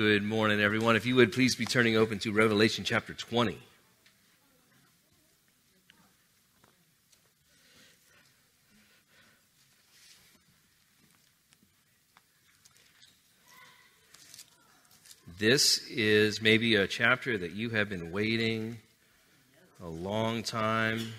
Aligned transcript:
Good 0.00 0.24
morning, 0.24 0.62
everyone. 0.62 0.96
If 0.96 1.04
you 1.04 1.14
would 1.16 1.30
please 1.30 1.54
be 1.56 1.66
turning 1.66 1.94
open 1.94 2.18
to 2.20 2.32
Revelation 2.32 2.84
chapter 2.84 3.12
20. 3.12 3.58
This 15.38 15.86
is 15.90 16.40
maybe 16.40 16.76
a 16.76 16.86
chapter 16.86 17.36
that 17.36 17.52
you 17.52 17.68
have 17.68 17.90
been 17.90 18.10
waiting 18.10 18.78
a 19.82 19.86
long 19.86 20.42
time 20.42 21.12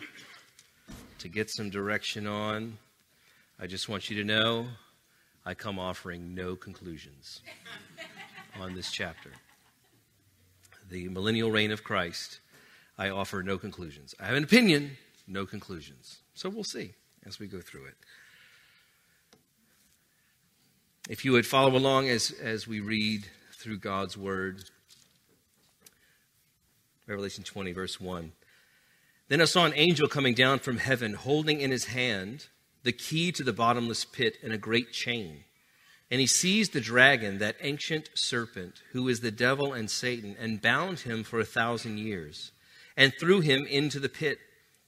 to 1.19 1.29
get 1.29 1.51
some 1.51 1.69
direction 1.69 2.25
on. 2.25 2.79
I 3.59 3.67
just 3.67 3.87
want 3.87 4.09
you 4.09 4.17
to 4.17 4.23
know 4.23 4.65
I 5.45 5.53
come 5.53 5.77
offering 5.77 6.33
no 6.33 6.55
conclusions 6.55 7.41
on 8.61 8.75
this 8.75 8.91
chapter. 8.91 9.31
The 10.89 11.09
millennial 11.09 11.51
reign 11.51 11.71
of 11.71 11.83
Christ, 11.83 12.39
I 12.97 13.09
offer 13.09 13.41
no 13.41 13.57
conclusions. 13.57 14.13
I 14.19 14.25
have 14.27 14.35
an 14.35 14.43
opinion, 14.43 14.97
no 15.27 15.45
conclusions. 15.45 16.19
So 16.35 16.47
we'll 16.47 16.63
see 16.63 16.93
as 17.25 17.39
we 17.39 17.47
go 17.47 17.59
through 17.59 17.85
it. 17.85 17.95
If 21.09 21.25
you 21.25 21.31
would 21.31 21.47
follow 21.47 21.75
along 21.75 22.09
as, 22.09 22.31
as 22.31 22.67
we 22.67 22.79
read 22.79 23.25
through 23.53 23.79
God's 23.79 24.15
word, 24.15 24.65
Revelation 27.07 27.43
20, 27.43 27.71
verse 27.71 27.99
1. 27.99 28.31
Then 29.27 29.41
I 29.41 29.45
saw 29.45 29.65
an 29.65 29.73
angel 29.75 30.07
coming 30.07 30.35
down 30.35 30.59
from 30.59 30.77
heaven, 30.77 31.13
holding 31.13 31.61
in 31.61 31.71
his 31.71 31.85
hand 31.85 32.47
the 32.83 32.91
key 32.91 33.31
to 33.31 33.43
the 33.43 33.53
bottomless 33.53 34.05
pit 34.05 34.37
and 34.43 34.53
a 34.53 34.57
great 34.57 34.91
chain. 34.91 35.45
And 36.11 36.19
he 36.19 36.27
seized 36.27 36.73
the 36.73 36.81
dragon, 36.81 37.37
that 37.37 37.55
ancient 37.61 38.09
serpent, 38.13 38.81
who 38.91 39.07
is 39.07 39.21
the 39.21 39.31
devil 39.31 39.71
and 39.71 39.89
Satan, 39.89 40.35
and 40.37 40.61
bound 40.61 40.99
him 40.99 41.23
for 41.23 41.39
a 41.39 41.45
thousand 41.45 41.99
years, 41.99 42.51
and 42.97 43.13
threw 43.17 43.39
him 43.39 43.65
into 43.65 43.97
the 43.97 44.09
pit, 44.09 44.37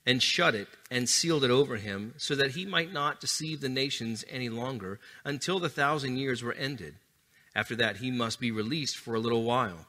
and 0.05 0.21
shut 0.21 0.53
it, 0.53 0.67
and 0.91 1.07
sealed 1.07 1.45
it 1.45 1.49
over 1.49 1.77
him, 1.77 2.13
so 2.17 2.35
that 2.35 2.51
he 2.51 2.65
might 2.65 2.91
not 2.91 3.21
deceive 3.21 3.61
the 3.61 3.69
nations 3.69 4.25
any 4.29 4.49
longer 4.49 4.99
until 5.23 5.59
the 5.59 5.69
thousand 5.69 6.17
years 6.17 6.43
were 6.43 6.53
ended. 6.53 6.95
After 7.55 7.75
that, 7.77 7.97
he 7.97 8.11
must 8.11 8.41
be 8.41 8.51
released 8.51 8.97
for 8.97 9.15
a 9.15 9.19
little 9.19 9.43
while. 9.43 9.87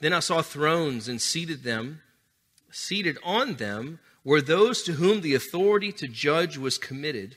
Then 0.00 0.14
I 0.14 0.20
saw 0.20 0.40
thrones, 0.40 1.08
and 1.08 1.20
seated 1.20 1.62
them, 1.62 2.00
seated 2.70 3.18
on 3.22 3.56
them, 3.56 3.98
were 4.24 4.40
those 4.40 4.82
to 4.84 4.92
whom 4.92 5.20
the 5.20 5.34
authority 5.34 5.92
to 5.92 6.08
judge 6.08 6.56
was 6.56 6.78
committed. 6.78 7.36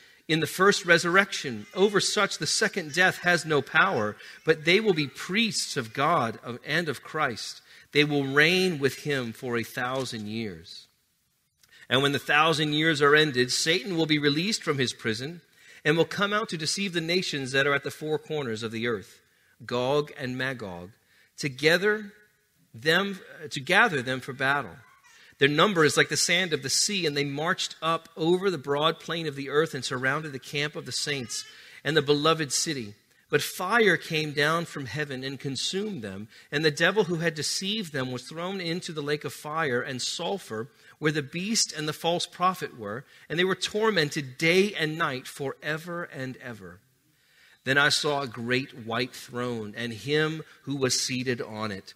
in 0.27 0.39
the 0.39 0.47
first 0.47 0.85
resurrection. 0.85 1.65
Over 1.73 1.99
such, 1.99 2.37
the 2.37 2.47
second 2.47 2.93
death 2.93 3.19
has 3.19 3.45
no 3.45 3.61
power, 3.61 4.15
but 4.45 4.65
they 4.65 4.79
will 4.79 4.93
be 4.93 5.07
priests 5.07 5.77
of 5.77 5.93
God 5.93 6.39
and 6.65 6.89
of 6.89 7.03
Christ. 7.03 7.61
They 7.91 8.03
will 8.03 8.25
reign 8.25 8.79
with 8.79 8.99
him 8.99 9.33
for 9.33 9.57
a 9.57 9.63
thousand 9.63 10.27
years. 10.27 10.87
And 11.89 12.01
when 12.01 12.13
the 12.13 12.19
thousand 12.19 12.73
years 12.73 13.01
are 13.01 13.15
ended, 13.15 13.51
Satan 13.51 13.97
will 13.97 14.05
be 14.05 14.19
released 14.19 14.63
from 14.63 14.77
his 14.77 14.93
prison 14.93 15.41
and 15.83 15.97
will 15.97 16.05
come 16.05 16.31
out 16.31 16.47
to 16.49 16.57
deceive 16.57 16.93
the 16.93 17.01
nations 17.01 17.51
that 17.51 17.67
are 17.67 17.73
at 17.73 17.83
the 17.83 17.91
four 17.91 18.17
corners 18.17 18.63
of 18.63 18.71
the 18.71 18.87
earth, 18.87 19.21
Gog 19.65 20.11
and 20.17 20.37
Magog, 20.37 20.91
together 21.37 22.13
them 22.73 23.19
to 23.49 23.59
gather 23.59 24.01
them 24.01 24.21
for 24.21 24.31
battle. 24.31 24.75
Their 25.41 25.49
number 25.49 25.83
is 25.83 25.97
like 25.97 26.09
the 26.09 26.17
sand 26.17 26.53
of 26.53 26.61
the 26.61 26.69
sea, 26.69 27.07
and 27.07 27.17
they 27.17 27.25
marched 27.25 27.75
up 27.81 28.09
over 28.15 28.51
the 28.51 28.59
broad 28.59 28.99
plain 28.99 29.25
of 29.25 29.35
the 29.35 29.49
earth 29.49 29.73
and 29.73 29.83
surrounded 29.83 30.33
the 30.33 30.39
camp 30.39 30.75
of 30.75 30.85
the 30.85 30.91
saints 30.91 31.45
and 31.83 31.97
the 31.97 32.03
beloved 32.03 32.53
city. 32.53 32.93
But 33.31 33.41
fire 33.41 33.97
came 33.97 34.33
down 34.33 34.65
from 34.65 34.85
heaven 34.85 35.23
and 35.23 35.39
consumed 35.39 36.03
them, 36.03 36.27
and 36.51 36.63
the 36.63 36.69
devil 36.69 37.05
who 37.05 37.15
had 37.15 37.33
deceived 37.33 37.91
them 37.91 38.11
was 38.11 38.21
thrown 38.21 38.61
into 38.61 38.93
the 38.93 39.01
lake 39.01 39.25
of 39.25 39.33
fire 39.33 39.81
and 39.81 39.99
sulfur, 39.99 40.67
where 40.99 41.11
the 41.11 41.23
beast 41.23 41.73
and 41.75 41.87
the 41.87 41.91
false 41.91 42.27
prophet 42.27 42.77
were, 42.77 43.03
and 43.27 43.39
they 43.39 43.43
were 43.43 43.55
tormented 43.55 44.37
day 44.37 44.75
and 44.75 44.95
night 44.95 45.25
forever 45.25 46.03
and 46.03 46.37
ever. 46.37 46.81
Then 47.63 47.79
I 47.79 47.89
saw 47.89 48.21
a 48.21 48.27
great 48.27 48.85
white 48.85 49.15
throne, 49.15 49.73
and 49.75 49.91
him 49.91 50.43
who 50.65 50.75
was 50.75 51.01
seated 51.01 51.41
on 51.41 51.71
it. 51.71 51.95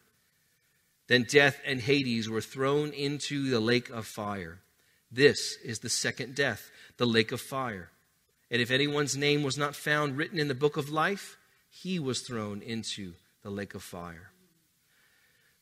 Then 1.11 1.23
death 1.23 1.59
and 1.65 1.81
Hades 1.81 2.29
were 2.29 2.39
thrown 2.39 2.93
into 2.93 3.49
the 3.49 3.59
lake 3.59 3.89
of 3.89 4.07
fire. 4.07 4.59
This 5.11 5.57
is 5.57 5.79
the 5.79 5.89
second 5.89 6.35
death, 6.35 6.71
the 6.95 7.05
lake 7.05 7.33
of 7.33 7.41
fire. 7.41 7.89
And 8.49 8.61
if 8.61 8.71
anyone's 8.71 9.17
name 9.17 9.43
was 9.43 9.57
not 9.57 9.75
found 9.75 10.15
written 10.15 10.39
in 10.39 10.47
the 10.47 10.55
book 10.55 10.77
of 10.77 10.89
life, 10.89 11.35
he 11.69 11.99
was 11.99 12.21
thrown 12.21 12.61
into 12.61 13.11
the 13.43 13.49
lake 13.49 13.75
of 13.75 13.83
fire. 13.83 14.31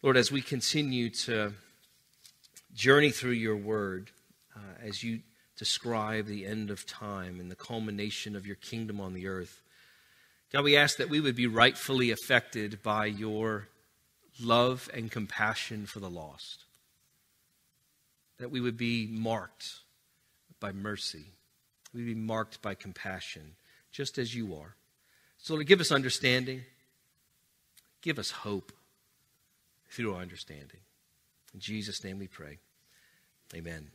Lord, 0.04 0.18
as 0.18 0.32
we 0.32 0.44
continue 0.44 1.10
to 1.26 1.54
journey 2.76 3.10
through 3.10 3.32
your 3.32 3.58
word, 3.58 4.12
uh, 4.56 4.86
as 4.88 5.04
you 5.04 5.22
describe 5.58 6.28
the 6.28 6.46
end 6.46 6.70
of 6.70 6.86
time 6.86 7.40
and 7.40 7.50
the 7.50 7.56
culmination 7.56 8.36
of 8.36 8.46
your 8.46 8.58
kingdom 8.58 9.02
on 9.02 9.14
the 9.14 9.26
earth, 9.26 9.64
God, 10.54 10.64
we 10.64 10.78
ask 10.78 10.98
that 10.98 11.10
we 11.10 11.20
would 11.20 11.36
be 11.36 11.48
rightfully 11.48 12.12
affected 12.12 12.84
by 12.84 13.08
your 13.08 13.68
love 14.42 14.90
and 14.94 15.12
compassion 15.12 15.86
for 15.86 16.00
the 16.00 16.10
lost. 16.10 16.66
That 18.38 18.52
we 18.52 18.62
would 18.62 18.78
be 18.78 19.08
marked 19.08 19.80
by 20.60 20.72
mercy. 20.72 21.26
We'd 21.94 22.06
be 22.06 22.16
marked 22.16 22.62
by 22.62 22.76
compassion, 22.76 23.56
just 23.92 24.18
as 24.18 24.36
you 24.36 24.56
are. 24.56 24.76
So, 25.38 25.58
to 25.58 25.64
give 25.64 25.82
us 25.82 25.92
understanding, 25.92 26.64
give 28.02 28.20
us 28.20 28.32
hope 28.32 28.72
through 29.90 30.14
our 30.14 30.22
understanding. 30.22 30.80
In 31.54 31.60
Jesus' 31.60 32.04
name 32.04 32.20
we 32.20 32.28
pray. 32.28 32.60
Amen. 33.56 33.90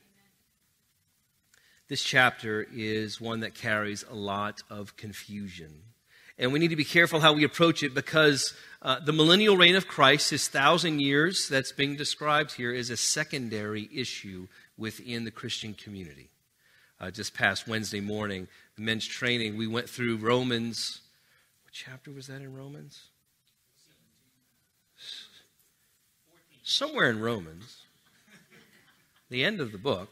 This 1.86 2.02
chapter 2.02 2.66
is 2.72 3.20
one 3.20 3.40
that 3.40 3.54
carries 3.54 4.04
a 4.10 4.14
lot 4.14 4.62
of 4.70 4.96
confusion. 4.96 5.82
And 6.38 6.52
we 6.52 6.58
need 6.58 6.68
to 6.68 6.76
be 6.76 6.84
careful 6.84 7.20
how 7.20 7.32
we 7.32 7.44
approach 7.44 7.82
it 7.82 7.94
because 7.94 8.54
uh, 8.82 8.98
the 9.00 9.12
millennial 9.12 9.56
reign 9.56 9.76
of 9.76 9.86
Christ, 9.86 10.30
his 10.30 10.48
thousand 10.48 11.00
years 11.00 11.48
that's 11.48 11.72
being 11.72 11.96
described 11.96 12.52
here, 12.52 12.72
is 12.72 12.90
a 12.90 12.96
secondary 12.96 13.88
issue 13.92 14.48
within 14.76 15.24
the 15.24 15.30
Christian 15.30 15.74
community. 15.74 16.30
Uh, 17.00 17.10
just 17.10 17.34
past 17.34 17.68
Wednesday 17.68 18.00
morning, 18.00 18.48
the 18.76 18.82
men's 18.82 19.06
training, 19.06 19.56
we 19.56 19.66
went 19.66 19.88
through 19.88 20.16
Romans. 20.16 21.00
What 21.64 21.72
chapter 21.72 22.10
was 22.10 22.26
that 22.26 22.40
in 22.40 22.54
Romans? 22.54 23.08
Somewhere 26.62 27.10
in 27.10 27.20
Romans, 27.20 27.82
the 29.28 29.44
end 29.44 29.60
of 29.60 29.70
the 29.70 29.78
book, 29.78 30.08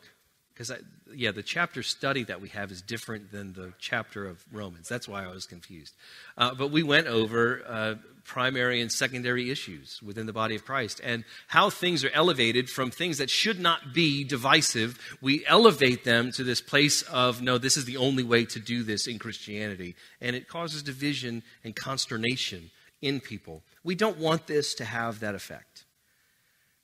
because 0.55 0.73
yeah, 1.15 1.31
the 1.31 1.43
chapter 1.43 1.83
study 1.83 2.25
that 2.25 2.41
we 2.41 2.49
have 2.51 2.71
is 2.71 2.83
different 2.83 3.33
than 3.33 3.53
the 3.53 3.73
chapter 3.79 4.27
of 4.27 4.45
Romans. 4.53 4.89
That's 4.89 5.09
why 5.09 5.25
I 5.25 5.29
was 5.29 5.47
confused. 5.47 5.95
Uh, 6.37 6.55
but 6.55 6.71
we 6.71 6.83
went 6.83 7.07
over 7.07 7.63
uh, 7.67 7.95
primary 8.25 8.81
and 8.81 8.91
secondary 8.91 9.51
issues 9.51 10.01
within 10.03 10.27
the 10.27 10.33
body 10.33 10.55
of 10.55 10.65
Christ 10.65 11.01
and 11.03 11.25
how 11.49 11.71
things 11.71 12.05
are 12.05 12.11
elevated 12.11 12.69
from 12.69 12.91
things 12.91 13.19
that 13.19 13.31
should 13.31 13.59
not 13.59 13.93
be 13.93 14.25
divisive. 14.25 14.99
We 15.21 15.45
elevate 15.47 16.05
them 16.05 16.33
to 16.33 16.45
this 16.45 16.61
place 16.61 17.03
of, 17.03 17.43
no, 17.43 17.59
this 17.59 17.77
is 17.77 17.85
the 17.85 17.97
only 17.97 18.23
way 18.23 18.45
to 18.47 18.61
do 18.61 18.83
this 18.83 19.07
in 19.07 19.19
Christianity. 19.19 19.97
And 20.21 20.37
it 20.37 20.49
causes 20.49 20.83
division 20.83 21.43
and 21.65 21.75
consternation 21.75 22.71
in 23.01 23.21
people. 23.21 23.63
We 23.83 23.95
don't 23.95 24.19
want 24.19 24.47
this 24.47 24.75
to 24.75 24.85
have 24.85 25.21
that 25.21 25.35
effect. 25.35 25.85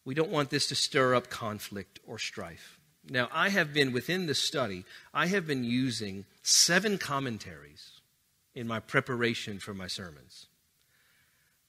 We 0.05 0.15
don't 0.15 0.31
want 0.31 0.51
this 0.51 0.67
to 0.69 0.75
stir 0.75 1.15
up 1.15 1.29
conflict 1.29 2.01
or 2.07 2.19
strife. 2.19 2.78
Now, 3.11 3.29
I 3.33 3.49
have 3.49 3.73
been 3.73 3.93
within 3.93 4.27
this 4.27 4.39
study, 4.39 4.85
I 5.15 5.27
have 5.27 5.47
been 5.47 5.65
using 5.65 6.27
seven 6.43 6.99
commentaries 6.99 8.01
in 8.55 8.67
my 8.67 8.81
preparation 8.81 9.59
for 9.59 9.73
my 9.73 9.87
sermons. 9.87 10.47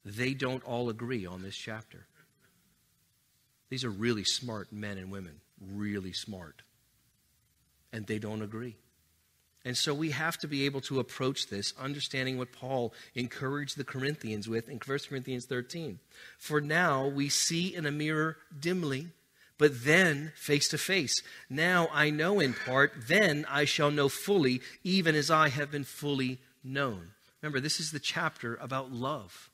They 0.04 0.34
don't 0.34 0.64
all 0.64 0.90
agree 0.90 1.26
on 1.26 1.42
this 1.42 1.56
chapter. 1.56 2.08
These 3.70 3.84
are 3.84 3.90
really 3.90 4.24
smart 4.24 4.74
men 4.74 4.98
and 4.98 5.12
women, 5.12 5.42
really 5.62 6.14
smart. 6.14 6.64
And 7.94 8.08
they 8.08 8.20
don't 8.20 8.42
agree. 8.42 8.78
And 9.66 9.78
so 9.78 9.94
we 9.94 10.12
have 10.12 10.38
to 10.40 10.48
be 10.48 10.66
able 10.66 10.82
to 10.82 11.00
approach 11.00 11.48
this 11.48 11.74
understanding 11.80 12.38
what 12.38 12.54
Paul 12.54 12.94
encouraged 13.14 13.78
the 13.78 13.84
Corinthians 13.84 14.48
with 14.48 14.70
in 14.70 14.80
1 14.80 15.00
Corinthians 15.10 15.46
13. 15.46 16.00
For 16.38 16.62
now 16.62 17.08
we 17.08 17.30
see 17.30 17.76
in 17.76 17.86
a 17.86 17.92
mirror 17.92 18.38
dimly, 18.58 19.10
but 19.60 19.84
then 19.84 20.32
face 20.36 20.68
to 20.70 20.80
face. 20.80 21.22
Now 21.50 21.90
I 21.94 22.10
know 22.10 22.40
in 22.40 22.56
part, 22.56 22.94
then 23.08 23.46
I 23.48 23.66
shall 23.66 23.92
know 23.92 24.10
fully, 24.10 24.62
even 24.84 25.14
as 25.14 25.30
I 25.30 25.50
have 25.50 25.70
been 25.70 25.84
fully 25.84 26.40
known. 26.64 27.12
Remember, 27.42 27.60
this 27.60 27.80
is 27.80 27.92
the 27.92 28.00
chapter 28.00 28.56
about 28.56 28.92
love. 28.92 29.52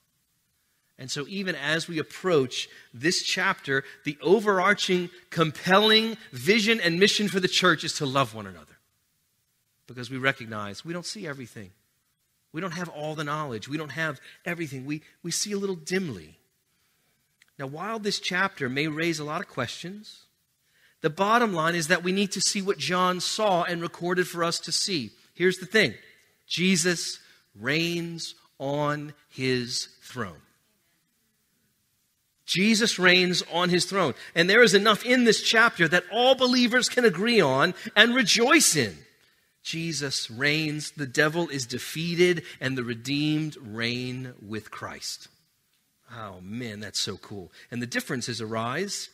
And 0.97 1.11
so, 1.11 1.25
even 1.27 1.55
as 1.55 1.89
we 1.89 1.99
approach 1.99 2.69
this 2.93 3.21
chapter, 3.21 3.83
the 4.05 4.17
overarching, 4.21 5.09
compelling 5.29 6.15
vision 6.31 6.79
and 6.79 6.97
mission 6.97 7.27
for 7.27 7.41
the 7.41 7.49
church 7.49 7.83
is 7.83 7.93
to 7.93 8.05
love 8.05 8.33
one 8.33 8.47
another 8.47 8.77
because 9.87 10.09
we 10.09 10.17
recognize 10.17 10.85
we 10.85 10.93
don't 10.93 11.05
see 11.05 11.27
everything. 11.27 11.71
We 12.53 12.61
don't 12.61 12.71
have 12.71 12.87
all 12.87 13.15
the 13.15 13.25
knowledge. 13.25 13.67
We 13.67 13.77
don't 13.77 13.89
have 13.89 14.21
everything. 14.45 14.85
We, 14.85 15.01
we 15.21 15.31
see 15.31 15.51
a 15.51 15.57
little 15.57 15.75
dimly. 15.75 16.37
Now, 17.57 17.67
while 17.67 17.99
this 17.99 18.19
chapter 18.19 18.67
may 18.67 18.87
raise 18.87 19.19
a 19.19 19.23
lot 19.23 19.41
of 19.41 19.47
questions, 19.47 20.23
the 21.01 21.09
bottom 21.09 21.53
line 21.53 21.75
is 21.75 21.87
that 21.87 22.03
we 22.03 22.11
need 22.11 22.31
to 22.33 22.41
see 22.41 22.61
what 22.61 22.77
John 22.77 23.19
saw 23.19 23.63
and 23.63 23.81
recorded 23.81 24.27
for 24.27 24.43
us 24.43 24.59
to 24.61 24.71
see. 24.71 25.11
Here's 25.33 25.57
the 25.57 25.65
thing 25.65 25.93
Jesus 26.47 27.19
reigns 27.59 28.35
on 28.59 29.13
his 29.29 29.89
throne. 30.03 30.41
Jesus 32.45 32.99
reigns 32.99 33.43
on 33.51 33.69
his 33.69 33.85
throne. 33.85 34.13
And 34.35 34.49
there 34.49 34.61
is 34.61 34.73
enough 34.73 35.03
in 35.03 35.23
this 35.23 35.41
chapter 35.41 35.87
that 35.87 36.03
all 36.11 36.35
believers 36.35 36.89
can 36.89 37.03
agree 37.03 37.41
on 37.41 37.73
and 37.95 38.13
rejoice 38.13 38.75
in. 38.75 38.95
Jesus 39.63 40.29
reigns, 40.29 40.91
the 40.91 41.07
devil 41.07 41.49
is 41.49 41.65
defeated, 41.65 42.43
and 42.61 42.77
the 42.77 42.83
redeemed 42.83 43.57
reign 43.59 44.33
with 44.39 44.69
Christ. 44.69 45.27
Oh 46.13 46.39
man, 46.41 46.79
that's 46.79 46.99
so 46.99 47.17
cool. 47.17 47.51
And 47.71 47.81
the 47.81 47.87
differences 47.87 48.41
arise 48.41 49.09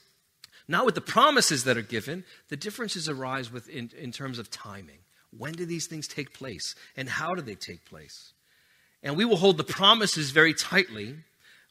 not 0.68 0.86
with 0.86 0.96
the 0.96 1.02
promises 1.02 1.66
that 1.66 1.78
are 1.78 1.82
given, 1.82 2.24
the 2.48 2.56
differences 2.56 3.10
arise 3.10 3.52
with 3.52 3.68
in, 3.68 3.92
in 3.98 4.12
terms 4.12 4.40
of 4.40 4.50
timing. 4.50 5.00
When 5.38 5.54
do 5.54 5.66
these 5.66 5.88
things 5.88 6.08
take 6.08 6.34
place? 6.34 6.76
And 6.96 7.10
how 7.10 7.34
do 7.34 7.42
they 7.42 7.56
take 7.56 7.86
place? 7.86 8.34
And 9.04 9.18
we 9.18 9.26
will 9.26 9.38
hold 9.38 9.58
the 9.58 9.64
promises 9.64 10.32
very 10.32 10.54
tightly, 10.54 11.16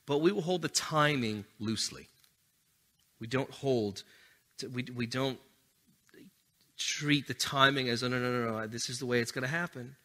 but 0.07 0.19
we 0.19 0.33
will 0.33 0.43
hold 0.43 0.63
the 0.63 0.69
timing 0.69 1.45
loosely. 1.59 2.09
We 3.21 3.27
don't 3.27 3.51
hold, 3.51 4.03
to, 4.59 4.69
we, 4.69 4.87
we 4.95 5.07
don't 5.07 5.39
treat 6.77 7.27
the 7.27 7.35
timing 7.35 7.89
as, 7.89 8.03
oh, 8.03 8.09
no, 8.09 8.19
no, 8.19 8.31
no, 8.31 8.59
no, 8.59 8.67
this 8.67 8.89
is 8.89 8.99
the 8.99 9.07
way 9.07 9.21
it's 9.21 9.33
going 9.33 9.43
to 9.43 9.49
happen. 9.49 9.97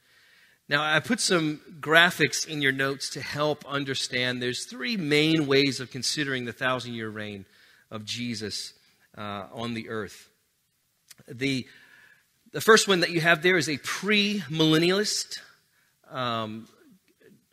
Now, 0.68 0.84
I 0.84 1.00
put 1.00 1.20
some 1.20 1.62
graphics 1.80 2.48
in 2.48 2.62
your 2.62 2.72
notes 2.72 3.12
to 3.12 3.22
help 3.22 3.64
understand. 3.66 4.42
There's 4.42 4.66
three 4.66 4.98
main 4.98 5.46
ways 5.46 5.80
of 5.80 5.92
considering 5.92 6.46
the 6.46 6.54
thousand 6.54 6.96
year 6.96 7.10
reign 7.10 7.46
of 7.92 8.04
Jesus 8.04 8.74
uh, 9.16 9.46
on 9.54 9.76
the 9.76 9.90
earth. 9.90 10.30
The, 11.28 11.68
the 12.52 12.62
first 12.62 12.88
one 12.88 13.02
that 13.02 13.12
you 13.12 13.22
have 13.22 13.44
there 13.44 13.58
is 13.58 13.70
a 13.70 13.78
pre-millennialist 13.78 15.40
um, 16.10 16.68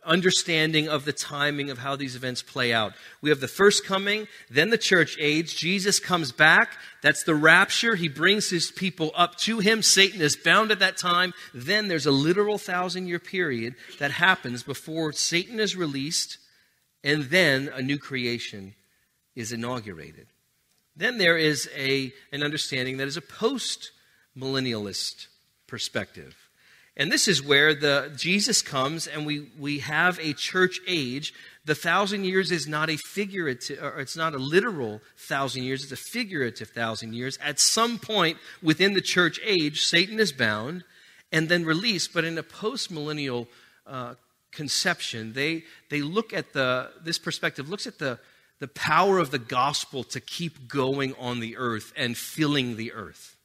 understanding 0.05 0.87
of 0.87 1.05
the 1.05 1.13
timing 1.13 1.69
of 1.69 1.79
how 1.79 1.95
these 1.95 2.15
events 2.15 2.41
play 2.41 2.73
out. 2.73 2.93
We 3.21 3.29
have 3.29 3.39
the 3.39 3.47
first 3.47 3.85
coming, 3.85 4.27
then 4.49 4.69
the 4.69 4.77
church 4.77 5.17
age. 5.19 5.57
Jesus 5.57 5.99
comes 5.99 6.31
back. 6.31 6.77
That's 7.01 7.23
the 7.23 7.35
rapture. 7.35 7.95
He 7.95 8.07
brings 8.07 8.49
his 8.49 8.71
people 8.71 9.11
up 9.15 9.37
to 9.39 9.59
him. 9.59 9.81
Satan 9.81 10.21
is 10.21 10.35
bound 10.35 10.71
at 10.71 10.79
that 10.79 10.97
time. 10.97 11.33
Then 11.53 11.87
there's 11.87 12.05
a 12.05 12.11
literal 12.11 12.57
thousand 12.57 13.07
year 13.07 13.19
period 13.19 13.75
that 13.99 14.11
happens 14.11 14.63
before 14.63 15.13
Satan 15.13 15.59
is 15.59 15.75
released, 15.75 16.37
and 17.03 17.23
then 17.25 17.69
a 17.73 17.81
new 17.81 17.97
creation 17.97 18.75
is 19.35 19.51
inaugurated. 19.51 20.27
Then 20.95 21.17
there 21.17 21.37
is 21.37 21.69
a, 21.75 22.13
an 22.31 22.43
understanding 22.43 22.97
that 22.97 23.07
is 23.07 23.17
a 23.17 23.21
post 23.21 23.91
millennialist 24.37 25.27
perspective. 25.67 26.42
And 26.95 27.11
this 27.11 27.27
is 27.27 27.41
where 27.41 27.73
the 27.73 28.13
Jesus 28.15 28.61
comes 28.61 29.07
and 29.07 29.25
we, 29.25 29.49
we 29.57 29.79
have 29.79 30.19
a 30.19 30.33
church 30.33 30.79
age. 30.87 31.33
The 31.65 31.75
thousand 31.75 32.25
years 32.25 32.51
is 32.51 32.67
not 32.67 32.89
a 32.89 32.97
figurative, 32.97 33.79
it's 33.97 34.17
not 34.17 34.35
a 34.35 34.37
literal 34.37 35.01
thousand 35.17 35.63
years, 35.63 35.83
it's 35.83 35.91
a 35.91 35.95
figurative 35.95 36.69
thousand 36.69 37.13
years. 37.13 37.39
At 37.41 37.59
some 37.59 37.97
point 37.97 38.37
within 38.61 38.93
the 38.93 39.01
church 39.01 39.39
age, 39.43 39.83
Satan 39.83 40.19
is 40.19 40.31
bound 40.31 40.83
and 41.31 41.49
then 41.49 41.65
released. 41.65 42.13
But 42.13 42.25
in 42.25 42.37
a 42.37 42.43
post 42.43 42.91
millennial 42.91 43.47
uh, 43.87 44.15
conception, 44.51 45.33
they, 45.33 45.63
they 45.89 46.01
look 46.01 46.31
at 46.31 46.53
the, 46.53 46.91
this 47.03 47.17
perspective 47.17 47.69
looks 47.69 47.87
at 47.87 47.97
the, 47.97 48.19
the 48.59 48.67
power 48.67 49.17
of 49.17 49.31
the 49.31 49.39
gospel 49.39 50.03
to 50.03 50.19
keep 50.19 50.67
going 50.67 51.15
on 51.17 51.39
the 51.39 51.57
earth 51.57 51.91
and 51.97 52.15
filling 52.15 52.75
the 52.75 52.93
earth. 52.93 53.35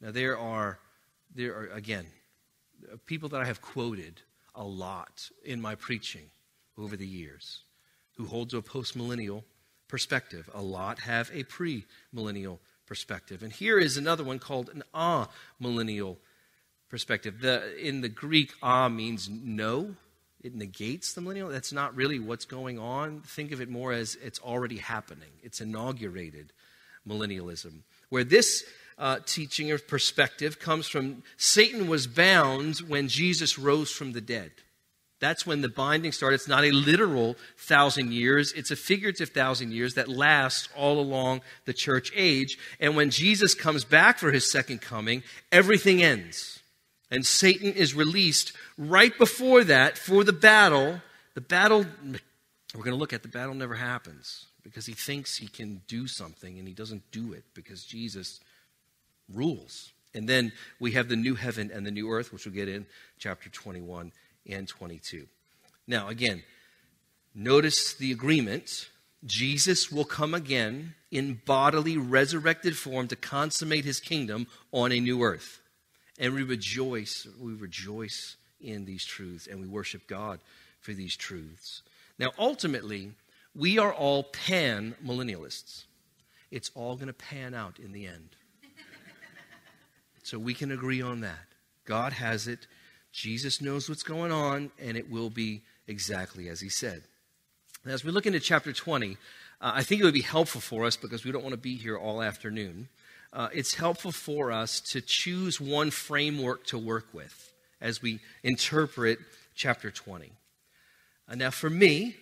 Now, 0.00 0.10
there 0.10 0.36
are, 0.36 0.78
there 1.34 1.54
are 1.54 1.66
again, 1.68 2.06
people 3.06 3.28
that 3.30 3.40
I 3.40 3.44
have 3.44 3.60
quoted 3.60 4.22
a 4.54 4.64
lot 4.64 5.30
in 5.44 5.60
my 5.60 5.74
preaching 5.74 6.30
over 6.76 6.96
the 6.96 7.06
years 7.06 7.62
who 8.16 8.26
hold 8.26 8.50
to 8.50 8.58
a 8.58 8.62
postmillennial 8.62 9.44
perspective. 9.88 10.48
A 10.54 10.62
lot 10.62 11.00
have 11.00 11.30
a 11.32 11.44
premillennial 11.44 12.58
perspective. 12.86 13.42
And 13.42 13.52
here 13.52 13.78
is 13.78 13.96
another 13.96 14.24
one 14.24 14.38
called 14.38 14.68
an 14.68 14.82
ah 14.92 15.28
millennial 15.58 16.18
perspective. 16.88 17.40
The, 17.40 17.76
in 17.78 18.00
the 18.00 18.08
Greek, 18.08 18.52
ah 18.62 18.88
means 18.88 19.28
no. 19.28 19.94
It 20.42 20.54
negates 20.54 21.12
the 21.12 21.20
millennial. 21.20 21.48
That's 21.48 21.72
not 21.72 21.94
really 21.94 22.18
what's 22.18 22.46
going 22.46 22.78
on. 22.78 23.20
Think 23.20 23.52
of 23.52 23.60
it 23.60 23.68
more 23.68 23.92
as 23.92 24.16
it's 24.22 24.40
already 24.40 24.78
happening. 24.78 25.28
It's 25.42 25.60
inaugurated 25.60 26.52
millennialism. 27.06 27.82
Where 28.08 28.24
this 28.24 28.64
uh, 29.00 29.18
teaching 29.24 29.72
or 29.72 29.78
perspective 29.78 30.60
comes 30.60 30.86
from 30.86 31.22
Satan 31.38 31.88
was 31.88 32.06
bound 32.06 32.78
when 32.80 33.08
Jesus 33.08 33.58
rose 33.58 33.90
from 33.90 34.12
the 34.12 34.20
dead. 34.20 34.52
That's 35.20 35.46
when 35.46 35.62
the 35.62 35.68
binding 35.68 36.12
started. 36.12 36.36
It's 36.36 36.48
not 36.48 36.64
a 36.64 36.70
literal 36.70 37.36
thousand 37.58 38.12
years, 38.12 38.52
it's 38.52 38.70
a 38.70 38.76
figurative 38.76 39.30
thousand 39.30 39.72
years 39.72 39.94
that 39.94 40.08
lasts 40.08 40.68
all 40.76 41.00
along 41.00 41.40
the 41.64 41.72
church 41.72 42.12
age. 42.14 42.58
And 42.78 42.94
when 42.94 43.10
Jesus 43.10 43.54
comes 43.54 43.84
back 43.84 44.18
for 44.18 44.32
his 44.32 44.50
second 44.50 44.80
coming, 44.80 45.22
everything 45.50 46.02
ends. 46.02 46.60
And 47.10 47.26
Satan 47.26 47.72
is 47.72 47.94
released 47.94 48.52
right 48.78 49.16
before 49.18 49.64
that 49.64 49.98
for 49.98 50.24
the 50.24 50.32
battle. 50.32 51.00
The 51.34 51.40
battle, 51.40 51.84
we're 52.74 52.84
going 52.84 52.92
to 52.92 52.96
look 52.96 53.12
at, 53.12 53.22
the 53.22 53.28
battle 53.28 53.54
never 53.54 53.74
happens 53.74 54.46
because 54.62 54.86
he 54.86 54.92
thinks 54.92 55.36
he 55.36 55.48
can 55.48 55.82
do 55.88 56.06
something 56.06 56.58
and 56.58 56.68
he 56.68 56.74
doesn't 56.74 57.10
do 57.10 57.32
it 57.32 57.44
because 57.54 57.84
Jesus 57.84 58.40
rules. 59.32 59.92
And 60.14 60.28
then 60.28 60.52
we 60.78 60.92
have 60.92 61.08
the 61.08 61.16
new 61.16 61.34
heaven 61.34 61.70
and 61.72 61.86
the 61.86 61.90
new 61.90 62.10
earth, 62.10 62.32
which 62.32 62.44
we'll 62.44 62.54
get 62.54 62.68
in 62.68 62.86
chapter 63.18 63.48
21 63.48 64.12
and 64.48 64.66
22. 64.66 65.26
Now, 65.86 66.08
again, 66.08 66.42
notice 67.34 67.94
the 67.94 68.12
agreement. 68.12 68.88
Jesus 69.24 69.92
will 69.92 70.04
come 70.04 70.34
again 70.34 70.94
in 71.10 71.40
bodily 71.44 71.96
resurrected 71.96 72.76
form 72.76 73.08
to 73.08 73.16
consummate 73.16 73.84
his 73.84 74.00
kingdom 74.00 74.46
on 74.72 74.92
a 74.92 75.00
new 75.00 75.22
earth. 75.22 75.60
And 76.18 76.34
we 76.34 76.42
rejoice, 76.42 77.26
we 77.38 77.52
rejoice 77.52 78.36
in 78.60 78.84
these 78.84 79.04
truths 79.04 79.46
and 79.46 79.60
we 79.60 79.66
worship 79.66 80.06
God 80.06 80.40
for 80.80 80.92
these 80.92 81.16
truths. 81.16 81.82
Now, 82.18 82.30
ultimately, 82.38 83.12
we 83.54 83.78
are 83.78 83.92
all 83.92 84.24
pan 84.24 84.94
millennialists. 85.04 85.84
It's 86.50 86.70
all 86.74 86.96
going 86.96 87.06
to 87.06 87.12
pan 87.12 87.54
out 87.54 87.78
in 87.78 87.92
the 87.92 88.06
end. 88.06 88.36
So 90.22 90.38
we 90.38 90.54
can 90.54 90.70
agree 90.70 91.02
on 91.02 91.20
that. 91.20 91.46
God 91.84 92.12
has 92.12 92.46
it. 92.46 92.66
Jesus 93.12 93.60
knows 93.60 93.88
what's 93.88 94.02
going 94.02 94.30
on, 94.30 94.70
and 94.78 94.96
it 94.96 95.10
will 95.10 95.30
be 95.30 95.62
exactly 95.88 96.48
as 96.48 96.60
he 96.60 96.68
said. 96.68 97.02
Now, 97.84 97.92
as 97.92 98.04
we 98.04 98.12
look 98.12 98.26
into 98.26 98.40
chapter 98.40 98.72
20, 98.72 99.16
uh, 99.60 99.72
I 99.74 99.82
think 99.82 100.00
it 100.00 100.04
would 100.04 100.14
be 100.14 100.20
helpful 100.20 100.60
for 100.60 100.84
us 100.84 100.96
because 100.96 101.24
we 101.24 101.32
don't 101.32 101.42
want 101.42 101.54
to 101.54 101.60
be 101.60 101.76
here 101.76 101.96
all 101.96 102.22
afternoon. 102.22 102.88
Uh, 103.32 103.48
it's 103.52 103.74
helpful 103.74 104.12
for 104.12 104.52
us 104.52 104.80
to 104.80 105.00
choose 105.00 105.60
one 105.60 105.90
framework 105.90 106.66
to 106.66 106.78
work 106.78 107.06
with 107.12 107.52
as 107.80 108.02
we 108.02 108.20
interpret 108.42 109.18
chapter 109.54 109.90
20. 109.90 110.32
Uh, 111.28 111.34
now, 111.34 111.50
for 111.50 111.70
me, 111.70 112.16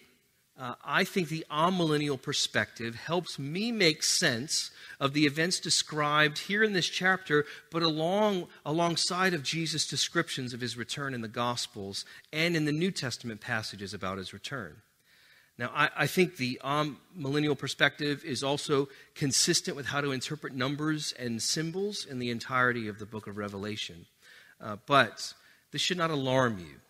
uh, 0.59 0.75
I 0.85 1.05
think 1.05 1.29
the 1.29 1.47
amillennial 1.51 2.21
perspective 2.21 2.97
helps 2.97 3.39
me 3.39 3.71
make 3.71 4.03
sense 4.03 4.73
of 4.99 5.13
the 5.13 5.25
events 5.25 5.61
described 5.61 6.39
here 6.39 6.65
in 6.65 6.73
this 6.73 6.89
chapter, 6.89 7.47
but 7.71 7.83
along, 7.83 8.49
alongside 8.67 9.35
of 9.35 9.45
Jesus' 9.45 9.87
descriptions 9.87 10.53
of 10.53 10.61
his 10.61 10.77
return 10.77 11.15
in 11.15 11.21
the 11.21 11.29
Gospels 11.29 12.05
and 12.33 12.57
in 12.57 12.65
the 12.65 12.73
New 12.73 12.91
Testament 12.91 13.41
passages 13.41 13.95
about 13.95 14.19
his 14.19 14.33
return. 14.33 14.77
Now, 15.59 15.71
I, 15.75 15.91
I 15.97 16.07
think 16.09 16.37
the 16.37 16.61
um, 16.63 16.99
millennial 17.15 17.57
perspective 17.57 18.25
is 18.25 18.43
also 18.43 18.89
consistent 19.15 19.77
with 19.77 19.87
how 19.87 20.01
to 20.01 20.11
interpret 20.11 20.55
numbers 20.55 21.13
and 21.19 21.41
symbols 21.41 22.05
in 22.05 22.19
the 22.19 22.31
entirety 22.31 22.89
of 22.89 22.99
the 22.99 23.07
book 23.07 23.29
of 23.29 23.37
Revelation. 23.37 24.07
Uh, 24.61 24.77
but 24.87 25.35
this 25.71 25.83
should 25.83 25.99
not 25.99 26.11
alarm 26.11 26.59
you. 26.59 26.81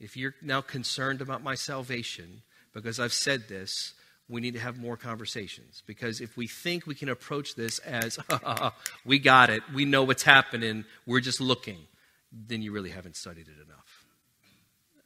If 0.00 0.16
you're 0.16 0.34
now 0.42 0.60
concerned 0.60 1.20
about 1.20 1.42
my 1.42 1.54
salvation, 1.54 2.42
because 2.82 3.00
I've 3.00 3.12
said 3.12 3.48
this, 3.48 3.94
we 4.28 4.40
need 4.40 4.54
to 4.54 4.60
have 4.60 4.78
more 4.78 4.96
conversations. 4.96 5.82
Because 5.86 6.20
if 6.20 6.36
we 6.36 6.46
think 6.46 6.86
we 6.86 6.94
can 6.94 7.08
approach 7.08 7.54
this 7.54 7.78
as, 7.80 8.18
we 9.04 9.18
got 9.18 9.50
it, 9.50 9.62
we 9.74 9.84
know 9.84 10.04
what's 10.04 10.22
happening, 10.22 10.84
we're 11.06 11.20
just 11.20 11.40
looking, 11.40 11.78
then 12.32 12.62
you 12.62 12.72
really 12.72 12.90
haven't 12.90 13.16
studied 13.16 13.46
it 13.48 13.56
enough. 13.64 14.04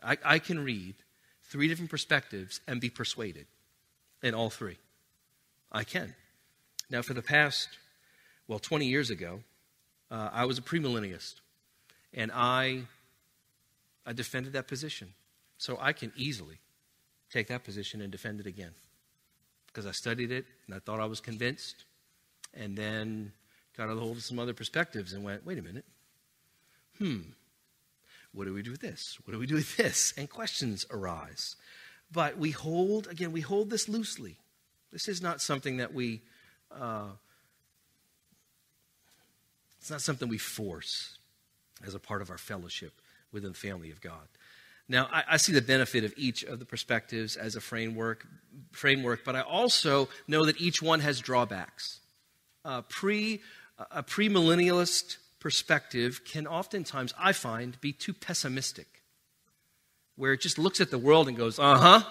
I, 0.02 0.34
I 0.34 0.38
can 0.38 0.62
read 0.62 0.96
three 1.44 1.68
different 1.68 1.90
perspectives 1.90 2.60
and 2.66 2.80
be 2.80 2.90
persuaded 2.90 3.46
in 4.22 4.34
all 4.34 4.50
three. 4.50 4.78
I 5.70 5.84
can. 5.84 6.14
Now, 6.90 7.02
for 7.02 7.14
the 7.14 7.22
past, 7.22 7.68
well, 8.48 8.58
20 8.58 8.86
years 8.86 9.08
ago, 9.08 9.40
uh, 10.10 10.28
I 10.32 10.44
was 10.44 10.58
a 10.58 10.62
premillennialist, 10.62 11.36
and 12.12 12.30
I, 12.34 12.82
I 14.04 14.12
defended 14.12 14.52
that 14.52 14.68
position. 14.68 15.14
So 15.56 15.78
I 15.80 15.92
can 15.92 16.12
easily 16.16 16.58
take 17.32 17.48
that 17.48 17.64
position 17.64 18.00
and 18.00 18.12
defend 18.12 18.40
it 18.40 18.46
again 18.46 18.72
because 19.72 19.86
I 19.86 19.92
studied 19.92 20.30
it 20.30 20.44
and 20.66 20.74
I 20.74 20.78
thought 20.78 21.00
I 21.00 21.06
was 21.06 21.20
convinced, 21.20 21.84
and 22.54 22.76
then 22.76 23.32
got 23.76 23.88
a 23.88 23.94
hold 23.94 24.18
of 24.18 24.22
some 24.22 24.38
other 24.38 24.52
perspectives 24.52 25.14
and 25.14 25.24
went, 25.24 25.46
wait 25.46 25.58
a 25.58 25.62
minute, 25.62 25.86
hmm, 26.98 27.20
what 28.32 28.44
do 28.44 28.52
we 28.52 28.62
do 28.62 28.70
with 28.70 28.80
this? 28.80 29.18
What 29.24 29.32
do 29.32 29.38
we 29.38 29.46
do 29.46 29.54
with 29.54 29.76
this? 29.76 30.12
And 30.16 30.28
questions 30.28 30.84
arise. 30.90 31.56
But 32.10 32.36
we 32.36 32.50
hold, 32.50 33.06
again, 33.06 33.32
we 33.32 33.40
hold 33.40 33.70
this 33.70 33.88
loosely. 33.88 34.36
This 34.92 35.08
is 35.08 35.22
not 35.22 35.40
something 35.40 35.78
that 35.78 35.94
we, 35.94 36.20
uh, 36.70 37.08
it's 39.80 39.90
not 39.90 40.02
something 40.02 40.28
we 40.28 40.38
force 40.38 41.16
as 41.84 41.94
a 41.94 41.98
part 41.98 42.20
of 42.20 42.30
our 42.30 42.38
fellowship 42.38 42.92
within 43.32 43.52
the 43.52 43.58
family 43.58 43.90
of 43.90 44.02
God. 44.02 44.28
Now, 44.92 45.08
I, 45.10 45.24
I, 45.26 45.36
see 45.38 45.54
the 45.54 45.62
benefit 45.62 46.04
of 46.04 46.12
each 46.18 46.42
of 46.42 46.58
the 46.58 46.66
perspectives 46.66 47.36
as 47.36 47.56
a 47.56 47.62
framework, 47.62 48.26
framework, 48.72 49.24
but 49.24 49.34
I 49.34 49.40
also 49.40 50.10
know 50.28 50.44
that 50.44 50.60
each 50.60 50.82
one 50.82 51.00
has 51.00 51.18
drawbacks. 51.18 52.00
Uh, 52.62 52.82
pre, 52.82 53.40
a 53.90 54.02
premillennialist 54.02 55.16
perspective 55.40 56.20
can 56.26 56.46
oftentimes, 56.46 57.14
I 57.18 57.32
find, 57.32 57.80
be 57.80 57.94
too 57.94 58.12
pessimistic, 58.12 58.86
where 60.16 60.34
it 60.34 60.42
just 60.42 60.58
looks 60.58 60.78
at 60.78 60.90
the 60.90 60.98
world 60.98 61.26
and 61.26 61.38
goes, 61.38 61.58
uh 61.58 61.78
huh, 61.78 62.02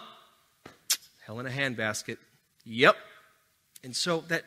hell 1.27 1.39
in 1.39 1.45
a 1.45 1.51
handbasket. 1.51 2.17
Yep. 2.65 2.95
And 3.83 3.95
so 3.95 4.21
that 4.29 4.43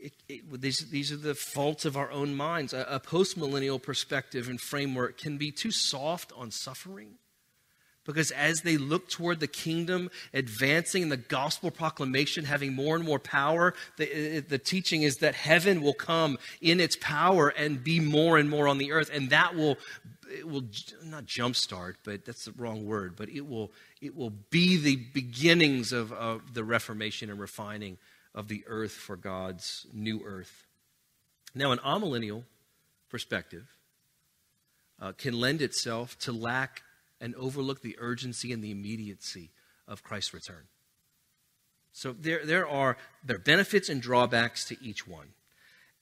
it, 0.00 0.12
it, 0.28 0.60
these, 0.60 0.90
these 0.90 1.12
are 1.12 1.16
the 1.16 1.36
faults 1.36 1.84
of 1.84 1.96
our 1.96 2.10
own 2.10 2.34
minds. 2.34 2.72
A, 2.72 2.84
a 2.90 2.98
postmillennial 2.98 3.80
perspective 3.80 4.48
and 4.48 4.60
framework 4.60 5.18
can 5.18 5.38
be 5.38 5.52
too 5.52 5.70
soft 5.70 6.32
on 6.36 6.50
suffering 6.50 7.14
because 8.12 8.30
as 8.32 8.62
they 8.62 8.76
look 8.76 9.08
toward 9.08 9.40
the 9.40 9.46
kingdom 9.46 10.10
advancing 10.34 11.02
and 11.04 11.12
the 11.12 11.16
gospel 11.16 11.70
proclamation 11.70 12.44
having 12.44 12.74
more 12.74 12.96
and 12.96 13.04
more 13.04 13.18
power, 13.18 13.74
the, 13.96 14.40
the 14.40 14.58
teaching 14.58 15.02
is 15.02 15.18
that 15.18 15.34
heaven 15.34 15.82
will 15.82 15.94
come 15.94 16.38
in 16.60 16.80
its 16.80 16.96
power 16.96 17.48
and 17.48 17.84
be 17.84 18.00
more 18.00 18.38
and 18.38 18.50
more 18.50 18.68
on 18.68 18.78
the 18.78 18.92
earth. 18.92 19.10
And 19.12 19.30
that 19.30 19.54
will, 19.54 19.78
it 20.28 20.48
will 20.48 20.64
not 21.04 21.26
jumpstart, 21.26 21.94
but 22.04 22.24
that's 22.24 22.46
the 22.46 22.52
wrong 22.52 22.86
word, 22.86 23.14
but 23.16 23.28
it 23.28 23.46
will, 23.46 23.70
it 24.00 24.16
will 24.16 24.32
be 24.50 24.76
the 24.76 24.96
beginnings 24.96 25.92
of, 25.92 26.12
of 26.12 26.54
the 26.54 26.64
reformation 26.64 27.30
and 27.30 27.38
refining 27.38 27.98
of 28.34 28.48
the 28.48 28.64
earth 28.66 28.92
for 28.92 29.16
God's 29.16 29.86
new 29.92 30.22
earth. 30.24 30.66
Now, 31.54 31.72
an 31.72 31.78
amillennial 31.78 32.44
perspective 33.08 33.66
uh, 35.00 35.12
can 35.12 35.38
lend 35.38 35.62
itself 35.62 36.18
to 36.20 36.32
lack 36.32 36.82
and 37.20 37.34
overlook 37.34 37.82
the 37.82 37.96
urgency 37.98 38.52
and 38.52 38.62
the 38.62 38.70
immediacy 38.70 39.50
of 39.86 40.02
Christ's 40.02 40.34
return. 40.34 40.64
So 41.92 42.12
there, 42.12 42.44
there, 42.44 42.68
are, 42.68 42.96
there 43.24 43.36
are 43.36 43.40
benefits 43.40 43.88
and 43.88 44.00
drawbacks 44.00 44.64
to 44.66 44.76
each 44.82 45.06
one. 45.06 45.28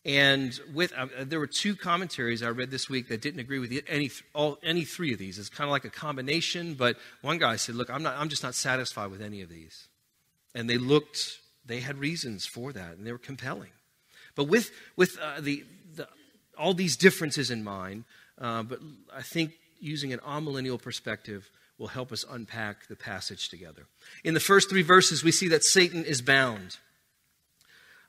And 0.05 0.59
with 0.73 0.93
uh, 0.95 1.07
there 1.23 1.41
were 1.41 1.47
two 1.47 1.75
commentaries 1.75 2.43
I 2.43 2.49
read 2.51 2.71
this 2.71 2.89
week 2.89 3.09
that 3.09 3.21
didn't 3.21 3.41
agree 3.41 3.59
with 3.59 3.73
any 3.89 4.11
all, 4.33 4.59
any 4.63 4.85
three 4.85 5.13
of 5.13 5.19
these. 5.19 5.39
It's 5.39 5.49
kind 5.49 5.69
of 5.69 5.73
like 5.73 5.85
a 5.85 5.91
combination, 5.91 6.75
but 6.75 6.97
one 7.21 7.37
guy 7.37 7.57
said, 7.57 7.75
"Look, 7.75 7.91
I'm 7.91 8.03
not 8.03 8.17
I'm 8.17 8.29
just 8.29 8.45
not 8.45 8.55
satisfied 8.55 9.11
with 9.11 9.21
any 9.21 9.43
of 9.43 9.51
these." 9.51 9.89
And 10.55 10.71
they 10.71 10.79
looked 10.79 11.41
they 11.67 11.81
had 11.81 11.99
reasons 11.99 12.47
for 12.47 12.73
that, 12.73 12.97
and 12.97 13.07
they 13.07 13.13
were 13.13 13.19
compelling. 13.19 13.71
But 14.35 14.45
with 14.45 14.71
with 14.97 15.19
uh, 15.21 15.41
the, 15.41 15.65
the 15.95 16.09
all 16.57 16.75
these 16.75 16.97
differences 16.97 17.51
in 17.51 17.63
mind, 17.63 18.05
uh, 18.41 18.63
but 18.63 18.79
I 19.15 19.23
think 19.23 19.58
using 19.81 20.13
an 20.13 20.21
amillennial 20.21 20.81
perspective 20.81 21.51
will 21.79 21.89
help 21.89 22.13
us 22.13 22.25
unpack 22.29 22.89
the 22.89 22.97
passage 22.97 23.49
together. 23.49 23.87
In 24.25 24.35
the 24.35 24.41
first 24.41 24.69
three 24.69 24.83
verses, 24.83 25.23
we 25.23 25.33
see 25.33 25.49
that 25.49 25.65
Satan 25.65 26.05
is 26.05 26.21
bound. 26.21 26.79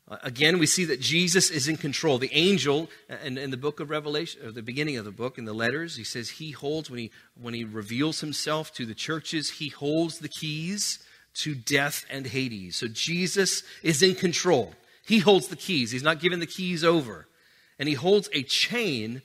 Uh, 0.07 0.17
again, 0.23 0.57
we 0.57 0.65
see 0.65 0.85
that 0.85 0.99
Jesus 0.99 1.51
is 1.51 1.67
in 1.67 1.77
control. 1.77 2.17
The 2.17 2.33
angel, 2.33 2.89
in, 3.23 3.37
in 3.37 3.51
the 3.51 3.57
book 3.57 3.79
of 3.79 3.91
Revelation, 3.91 4.43
or 4.43 4.51
the 4.51 4.63
beginning 4.63 4.97
of 4.97 5.05
the 5.05 5.11
book, 5.11 5.37
in 5.37 5.45
the 5.45 5.53
letters, 5.53 5.95
he 5.97 6.03
says 6.03 6.29
he 6.29 6.51
holds, 6.51 6.89
when 6.89 6.99
he, 6.99 7.11
when 7.39 7.53
he 7.53 7.63
reveals 7.63 8.21
himself 8.21 8.73
to 8.73 8.87
the 8.87 8.95
churches, 8.95 9.51
he 9.51 9.69
holds 9.69 10.17
the 10.17 10.29
keys 10.29 10.99
to 11.35 11.53
death 11.53 12.05
and 12.09 12.25
Hades. 12.25 12.75
So 12.75 12.87
Jesus 12.87 13.61
is 13.83 14.01
in 14.01 14.15
control. 14.15 14.73
He 15.05 15.19
holds 15.19 15.47
the 15.47 15.55
keys. 15.55 15.91
He's 15.91 16.03
not 16.03 16.19
giving 16.19 16.39
the 16.39 16.47
keys 16.47 16.83
over. 16.83 17.27
And 17.77 17.87
he 17.87 17.95
holds 17.95 18.29
a 18.33 18.43
chain 18.43 19.21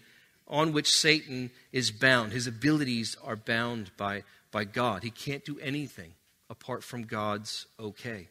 on 0.46 0.72
which 0.72 0.90
Satan 0.90 1.50
is 1.72 1.90
bound. 1.90 2.32
His 2.32 2.46
abilities 2.46 3.16
are 3.24 3.36
bound 3.36 3.90
by, 3.96 4.24
by 4.50 4.64
God. 4.64 5.02
He 5.02 5.10
can't 5.10 5.44
do 5.44 5.58
anything 5.60 6.12
apart 6.50 6.84
from 6.84 7.04
God's 7.04 7.66
okay. 7.80 8.28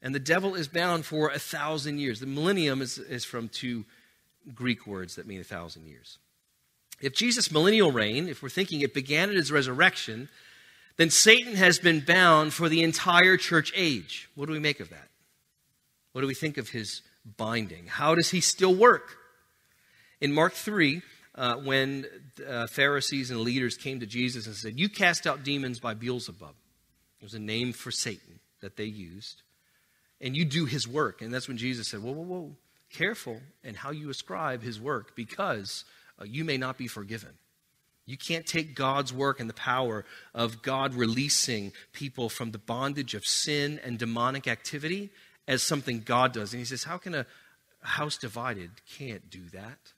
And 0.00 0.14
the 0.14 0.20
devil 0.20 0.54
is 0.54 0.68
bound 0.68 1.04
for 1.04 1.30
a 1.30 1.38
thousand 1.38 1.98
years. 1.98 2.20
The 2.20 2.26
millennium 2.26 2.82
is, 2.82 2.98
is 2.98 3.24
from 3.24 3.48
two 3.48 3.84
Greek 4.54 4.86
words 4.86 5.16
that 5.16 5.26
mean 5.26 5.40
a 5.40 5.44
thousand 5.44 5.86
years. 5.86 6.18
If 7.00 7.14
Jesus' 7.14 7.50
millennial 7.50 7.92
reign, 7.92 8.28
if 8.28 8.42
we're 8.42 8.48
thinking 8.48 8.80
it 8.80 8.94
began 8.94 9.28
at 9.28 9.36
his 9.36 9.50
resurrection, 9.50 10.28
then 10.96 11.10
Satan 11.10 11.56
has 11.56 11.78
been 11.78 12.00
bound 12.00 12.52
for 12.52 12.68
the 12.68 12.82
entire 12.82 13.36
church 13.36 13.72
age. 13.74 14.28
What 14.34 14.46
do 14.46 14.52
we 14.52 14.58
make 14.58 14.80
of 14.80 14.90
that? 14.90 15.08
What 16.12 16.20
do 16.20 16.26
we 16.26 16.34
think 16.34 16.58
of 16.58 16.68
his 16.68 17.02
binding? 17.36 17.86
How 17.86 18.14
does 18.14 18.30
he 18.30 18.40
still 18.40 18.74
work? 18.74 19.16
In 20.20 20.32
Mark 20.32 20.52
3, 20.52 21.02
uh, 21.34 21.56
when 21.56 22.06
uh, 22.46 22.66
Pharisees 22.66 23.30
and 23.30 23.40
leaders 23.40 23.76
came 23.76 24.00
to 24.00 24.06
Jesus 24.06 24.46
and 24.46 24.54
said, 24.54 24.78
You 24.78 24.88
cast 24.88 25.26
out 25.26 25.44
demons 25.44 25.80
by 25.80 25.94
Beelzebub. 25.94 26.54
It 27.20 27.24
was 27.24 27.34
a 27.34 27.38
name 27.38 27.72
for 27.72 27.90
Satan 27.90 28.40
that 28.60 28.76
they 28.76 28.84
used. 28.84 29.42
And 30.20 30.36
you 30.36 30.44
do 30.44 30.66
his 30.66 30.86
work. 30.86 31.22
And 31.22 31.32
that's 31.32 31.48
when 31.48 31.56
Jesus 31.56 31.88
said, 31.88 32.02
Whoa, 32.02 32.12
whoa, 32.12 32.22
whoa, 32.22 32.56
careful 32.90 33.40
in 33.64 33.74
how 33.74 33.90
you 33.90 34.10
ascribe 34.10 34.62
his 34.62 34.80
work 34.80 35.16
because 35.16 35.84
uh, 36.20 36.24
you 36.24 36.44
may 36.44 36.56
not 36.56 36.76
be 36.76 36.86
forgiven. 36.86 37.30
You 38.04 38.16
can't 38.18 38.46
take 38.46 38.74
God's 38.74 39.12
work 39.12 39.40
and 39.40 39.48
the 39.48 39.54
power 39.54 40.04
of 40.34 40.62
God 40.62 40.94
releasing 40.94 41.72
people 41.92 42.28
from 42.28 42.50
the 42.50 42.58
bondage 42.58 43.14
of 43.14 43.24
sin 43.24 43.80
and 43.84 43.98
demonic 43.98 44.48
activity 44.48 45.10
as 45.46 45.62
something 45.62 46.00
God 46.00 46.32
does. 46.32 46.52
And 46.52 46.58
he 46.58 46.64
says, 46.64 46.84
How 46.84 46.98
can 46.98 47.14
a 47.14 47.26
house 47.80 48.16
divided 48.16 48.70
can't 48.98 49.30
do 49.30 49.48
that? 49.52 49.92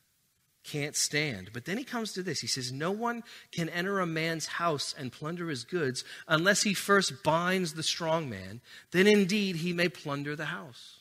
Can't 0.64 0.96
stand. 0.96 1.50
But 1.52 1.66
then 1.66 1.78
he 1.78 1.84
comes 1.84 2.12
to 2.14 2.22
this. 2.22 2.40
He 2.40 2.46
says, 2.46 2.72
No 2.72 2.90
one 2.90 3.22
can 3.52 3.68
enter 3.68 4.00
a 4.00 4.06
man's 4.06 4.46
house 4.46 4.94
and 4.98 5.12
plunder 5.12 5.48
his 5.48 5.64
goods 5.64 6.04
unless 6.26 6.62
he 6.62 6.74
first 6.74 7.22
binds 7.22 7.74
the 7.74 7.82
strong 7.82 8.28
man. 8.28 8.60
Then 8.90 9.06
indeed 9.06 9.56
he 9.56 9.72
may 9.72 9.88
plunder 9.88 10.34
the 10.34 10.46
house. 10.46 11.00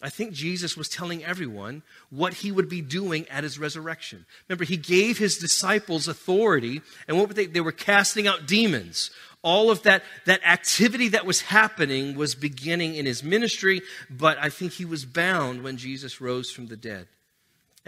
I 0.00 0.10
think 0.10 0.32
Jesus 0.32 0.76
was 0.76 0.88
telling 0.88 1.24
everyone 1.24 1.82
what 2.10 2.34
he 2.34 2.52
would 2.52 2.68
be 2.68 2.80
doing 2.80 3.26
at 3.28 3.42
his 3.42 3.58
resurrection. 3.58 4.26
Remember, 4.48 4.64
he 4.64 4.76
gave 4.76 5.18
his 5.18 5.38
disciples 5.38 6.06
authority, 6.06 6.82
and 7.08 7.18
what 7.18 7.26
were 7.26 7.34
they? 7.34 7.46
They 7.46 7.60
were 7.60 7.72
casting 7.72 8.28
out 8.28 8.46
demons. 8.46 9.10
All 9.42 9.72
of 9.72 9.82
that, 9.82 10.04
that 10.26 10.44
activity 10.44 11.08
that 11.08 11.26
was 11.26 11.40
happening 11.40 12.16
was 12.16 12.36
beginning 12.36 12.94
in 12.94 13.06
his 13.06 13.24
ministry, 13.24 13.82
but 14.08 14.38
I 14.38 14.50
think 14.50 14.72
he 14.72 14.84
was 14.84 15.04
bound 15.04 15.62
when 15.62 15.76
Jesus 15.76 16.20
rose 16.20 16.50
from 16.50 16.66
the 16.66 16.76
dead. 16.76 17.08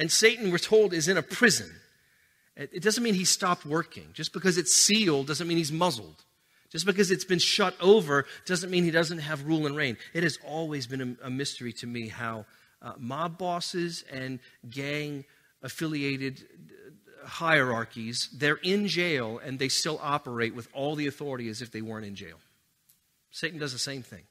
And 0.00 0.11
Satan, 0.11 0.50
we're 0.50 0.57
told, 0.57 0.95
is 0.95 1.09
in 1.09 1.19
a 1.19 1.23
prison. 1.23 1.71
It 2.57 2.83
doesn't 2.83 3.04
mean 3.04 3.12
he 3.12 3.26
stopped 3.26 3.66
working. 3.66 4.09
Just 4.14 4.33
because 4.33 4.57
it's 4.57 4.75
sealed 4.75 5.26
doesn't 5.26 5.47
mean 5.47 5.59
he's 5.59 5.71
muzzled. 5.71 6.25
Just 6.71 6.87
because 6.87 7.11
it's 7.11 7.25
been 7.25 7.38
shut 7.38 7.75
over 7.83 8.25
doesn't 8.47 8.71
mean 8.71 8.85
he 8.85 8.90
doesn't 8.90 9.19
have 9.19 9.45
rule 9.45 9.66
and 9.66 9.76
reign. 9.76 9.99
It 10.14 10.23
has 10.23 10.38
always 10.42 10.87
been 10.87 11.19
a, 11.23 11.26
a 11.26 11.30
mystery 11.30 11.75
to 11.75 11.87
me 11.87 12.09
how 12.09 12.47
uh, 12.80 12.95
mob 12.99 13.37
bosses 13.37 14.02
and 14.11 14.38
gang 14.71 15.26
affiliated 15.62 16.47
uh, 17.23 17.26
hierarchies, 17.26 18.30
they're 18.33 18.61
in 18.62 18.87
jail 18.87 19.38
and 19.45 19.59
they 19.59 19.69
still 19.69 20.00
operate 20.02 20.54
with 20.54 20.66
all 20.73 20.95
the 20.95 21.09
authority 21.09 21.50
as 21.50 21.61
if 21.61 21.73
they 21.73 21.83
weren't 21.83 22.07
in 22.07 22.14
jail. 22.14 22.38
Satan 23.30 23.59
does 23.59 23.75
the 23.75 23.78
same 23.78 24.02
thing. 24.02 24.23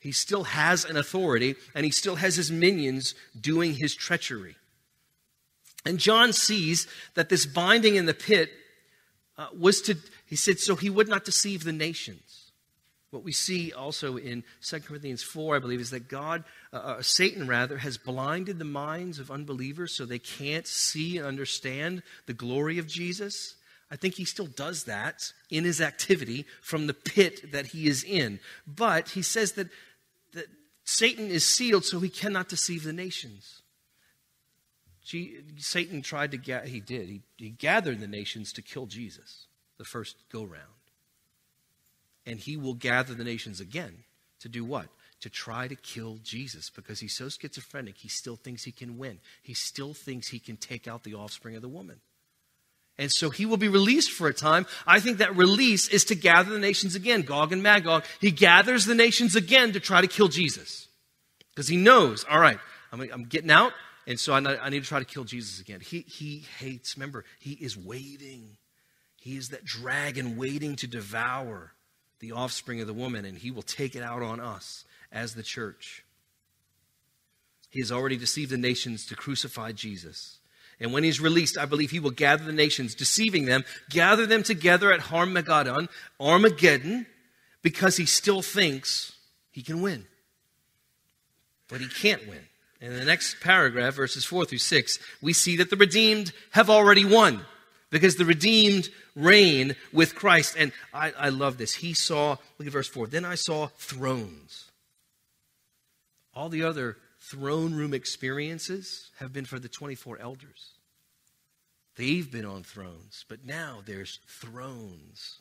He 0.00 0.10
still 0.10 0.44
has 0.44 0.84
an 0.84 0.96
authority 0.96 1.54
and 1.76 1.84
he 1.84 1.92
still 1.92 2.16
has 2.16 2.34
his 2.34 2.50
minions 2.50 3.14
doing 3.40 3.74
his 3.74 3.94
treachery. 3.94 4.56
And 5.86 6.00
John 6.00 6.32
sees 6.32 6.88
that 7.14 7.28
this 7.28 7.46
binding 7.46 7.94
in 7.94 8.06
the 8.06 8.14
pit 8.14 8.50
uh, 9.38 9.46
was 9.56 9.80
to, 9.82 9.96
he 10.26 10.34
said, 10.34 10.58
so 10.58 10.74
he 10.74 10.90
would 10.90 11.08
not 11.08 11.24
deceive 11.24 11.62
the 11.62 11.72
nations. 11.72 12.50
What 13.10 13.22
we 13.22 13.30
see 13.30 13.72
also 13.72 14.16
in 14.16 14.42
2 14.62 14.80
Corinthians 14.80 15.22
4, 15.22 15.56
I 15.56 15.58
believe, 15.60 15.80
is 15.80 15.90
that 15.90 16.08
God, 16.08 16.42
uh, 16.72 16.76
uh, 16.76 17.02
Satan 17.02 17.46
rather, 17.46 17.78
has 17.78 17.98
blinded 17.98 18.58
the 18.58 18.64
minds 18.64 19.20
of 19.20 19.30
unbelievers 19.30 19.94
so 19.94 20.04
they 20.04 20.18
can't 20.18 20.66
see 20.66 21.18
and 21.18 21.26
understand 21.26 22.02
the 22.26 22.34
glory 22.34 22.78
of 22.78 22.88
Jesus. 22.88 23.54
I 23.88 23.94
think 23.94 24.14
he 24.14 24.24
still 24.24 24.48
does 24.48 24.84
that 24.84 25.32
in 25.50 25.62
his 25.62 25.80
activity 25.80 26.46
from 26.60 26.88
the 26.88 26.94
pit 26.94 27.52
that 27.52 27.66
he 27.66 27.86
is 27.86 28.02
in. 28.02 28.40
But 28.66 29.10
he 29.10 29.22
says 29.22 29.52
that, 29.52 29.68
that 30.32 30.46
Satan 30.82 31.28
is 31.28 31.46
sealed 31.46 31.84
so 31.84 32.00
he 32.00 32.08
cannot 32.08 32.48
deceive 32.48 32.82
the 32.82 32.92
nations. 32.92 33.62
Satan 35.58 36.02
tried 36.02 36.32
to, 36.32 36.36
get, 36.36 36.66
he 36.66 36.80
did, 36.80 37.08
he, 37.08 37.22
he 37.36 37.50
gathered 37.50 38.00
the 38.00 38.08
nations 38.08 38.52
to 38.54 38.62
kill 38.62 38.86
Jesus 38.86 39.46
the 39.78 39.84
first 39.84 40.16
go 40.32 40.42
round. 40.42 40.62
And 42.26 42.40
he 42.40 42.56
will 42.56 42.74
gather 42.74 43.14
the 43.14 43.22
nations 43.22 43.60
again 43.60 43.98
to 44.40 44.48
do 44.48 44.64
what? 44.64 44.88
To 45.20 45.30
try 45.30 45.68
to 45.68 45.76
kill 45.76 46.18
Jesus 46.24 46.70
because 46.70 46.98
he's 46.98 47.16
so 47.16 47.28
schizophrenic, 47.28 47.98
he 47.98 48.08
still 48.08 48.36
thinks 48.36 48.64
he 48.64 48.72
can 48.72 48.98
win. 48.98 49.20
He 49.42 49.54
still 49.54 49.94
thinks 49.94 50.28
he 50.28 50.40
can 50.40 50.56
take 50.56 50.88
out 50.88 51.04
the 51.04 51.14
offspring 51.14 51.54
of 51.54 51.62
the 51.62 51.68
woman. 51.68 52.00
And 52.98 53.12
so 53.12 53.30
he 53.30 53.46
will 53.46 53.58
be 53.58 53.68
released 53.68 54.10
for 54.10 54.26
a 54.26 54.34
time. 54.34 54.66
I 54.86 55.00
think 55.00 55.18
that 55.18 55.36
release 55.36 55.88
is 55.88 56.04
to 56.06 56.14
gather 56.14 56.50
the 56.50 56.58
nations 56.58 56.94
again, 56.94 57.22
Gog 57.22 57.52
and 57.52 57.62
Magog. 57.62 58.04
He 58.20 58.30
gathers 58.30 58.86
the 58.86 58.94
nations 58.94 59.36
again 59.36 59.72
to 59.72 59.80
try 59.80 60.00
to 60.00 60.06
kill 60.06 60.28
Jesus. 60.28 60.88
Because 61.54 61.68
he 61.68 61.76
knows, 61.76 62.24
all 62.28 62.40
right, 62.40 62.58
I'm, 62.92 63.00
I'm 63.12 63.24
getting 63.24 63.50
out, 63.50 63.72
and 64.06 64.20
so 64.20 64.32
I, 64.32 64.38
I 64.38 64.68
need 64.68 64.82
to 64.82 64.88
try 64.88 64.98
to 64.98 65.04
kill 65.04 65.24
Jesus 65.24 65.60
again. 65.60 65.80
He, 65.80 66.00
he 66.00 66.44
hates, 66.58 66.96
remember, 66.96 67.24
he 67.38 67.52
is 67.52 67.76
waiting. 67.76 68.56
He 69.20 69.36
is 69.36 69.48
that 69.48 69.64
dragon 69.64 70.36
waiting 70.36 70.76
to 70.76 70.86
devour 70.86 71.72
the 72.20 72.32
offspring 72.32 72.80
of 72.80 72.86
the 72.86 72.94
woman, 72.94 73.24
and 73.24 73.36
he 73.36 73.50
will 73.50 73.62
take 73.62 73.96
it 73.96 74.02
out 74.02 74.22
on 74.22 74.40
us 74.40 74.84
as 75.10 75.34
the 75.34 75.42
church. 75.42 76.04
He 77.70 77.80
has 77.80 77.90
already 77.90 78.16
deceived 78.16 78.50
the 78.50 78.56
nations 78.56 79.06
to 79.06 79.16
crucify 79.16 79.72
Jesus. 79.72 80.38
And 80.78 80.92
when 80.92 81.04
he's 81.04 81.20
released, 81.20 81.58
I 81.58 81.64
believe 81.64 81.90
he 81.90 82.00
will 82.00 82.10
gather 82.10 82.44
the 82.44 82.52
nations, 82.52 82.94
deceiving 82.94 83.46
them, 83.46 83.64
gather 83.90 84.26
them 84.26 84.42
together 84.42 84.92
at 84.92 85.12
Armageddon, 85.12 85.88
Armageddon, 86.20 87.06
because 87.62 87.96
he 87.96 88.06
still 88.06 88.42
thinks 88.42 89.16
he 89.50 89.62
can 89.62 89.82
win. 89.82 90.06
But 91.68 91.80
he 91.80 91.88
can't 91.88 92.26
win. 92.28 92.46
In 92.80 92.94
the 92.94 93.04
next 93.04 93.40
paragraph, 93.40 93.94
verses 93.94 94.24
4 94.24 94.44
through 94.44 94.58
6, 94.58 94.98
we 95.22 95.32
see 95.32 95.56
that 95.56 95.70
the 95.70 95.76
redeemed 95.76 96.32
have 96.50 96.68
already 96.68 97.04
won 97.04 97.44
because 97.90 98.16
the 98.16 98.24
redeemed 98.24 98.90
reign 99.14 99.76
with 99.92 100.14
Christ. 100.14 100.56
And 100.58 100.72
I, 100.92 101.12
I 101.18 101.28
love 101.30 101.56
this. 101.56 101.76
He 101.76 101.94
saw, 101.94 102.36
look 102.58 102.66
at 102.66 102.72
verse 102.72 102.88
4, 102.88 103.06
then 103.06 103.24
I 103.24 103.34
saw 103.34 103.68
thrones. 103.78 104.70
All 106.34 106.50
the 106.50 106.64
other 106.64 106.98
throne 107.18 107.74
room 107.74 107.94
experiences 107.94 109.10
have 109.18 109.32
been 109.32 109.46
for 109.46 109.58
the 109.58 109.68
24 109.68 110.18
elders. 110.18 110.74
They've 111.96 112.30
been 112.30 112.44
on 112.44 112.62
thrones, 112.62 113.24
but 113.26 113.44
now 113.44 113.78
there's 113.86 114.20
thrones. 114.28 115.38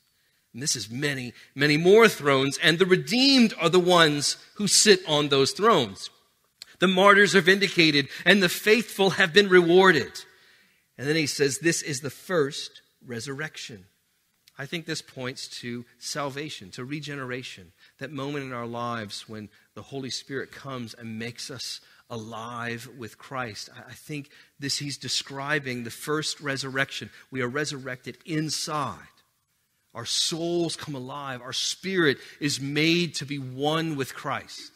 And 0.54 0.64
this 0.64 0.78
is 0.78 0.90
many, 0.90 1.34
many 1.54 1.76
more 1.76 2.08
thrones, 2.08 2.58
and 2.64 2.80
the 2.80 2.86
redeemed 2.86 3.54
are 3.60 3.68
the 3.68 3.78
ones 3.78 4.38
who 4.54 4.68
sit 4.68 5.02
on 5.06 5.28
those 5.28 5.52
thrones. 5.52 6.10
The 6.80 6.88
martyrs 6.88 7.36
are 7.36 7.42
vindicated, 7.42 8.10
and 8.26 8.42
the 8.42 8.50
faithful 8.50 9.12
have 9.12 9.34
been 9.34 9.50
rewarded. 9.50 10.12
And 10.98 11.08
then 11.08 11.16
he 11.16 11.28
says, 11.28 11.60
This 11.60 11.82
is 11.82 12.02
the 12.02 12.10
first 12.10 12.82
resurrection. 13.06 13.86
I 14.58 14.66
think 14.66 14.86
this 14.86 15.02
points 15.02 15.48
to 15.60 15.86
salvation, 16.00 16.72
to 16.72 16.86
regeneration, 16.86 17.74
that 18.00 18.12
moment 18.12 18.46
in 18.46 18.54
our 18.54 18.66
lives 18.66 19.28
when 19.28 19.50
the 19.74 19.82
Holy 19.82 20.10
Spirit 20.10 20.52
comes 20.52 20.94
and 20.94 21.20
makes 21.20 21.52
us 21.52 21.82
alive 22.10 22.88
with 22.98 23.18
Christ. 23.18 23.70
I 23.76 23.94
think 23.94 24.30
this 24.60 24.78
he's 24.78 24.98
describing 24.98 25.84
the 25.84 25.90
first 25.90 26.40
resurrection. 26.40 27.10
We 27.32 27.42
are 27.42 27.50
resurrected 27.50 28.18
inside. 28.26 29.00
Our 29.94 30.06
souls 30.06 30.76
come 30.76 30.96
alive. 30.96 31.42
Our 31.42 31.54
spirit 31.54 32.18
is 32.40 32.62
made 32.62 33.16
to 33.16 33.26
be 33.26 33.40
one 33.40 33.96
with 33.96 34.14
Christ. 34.14 34.72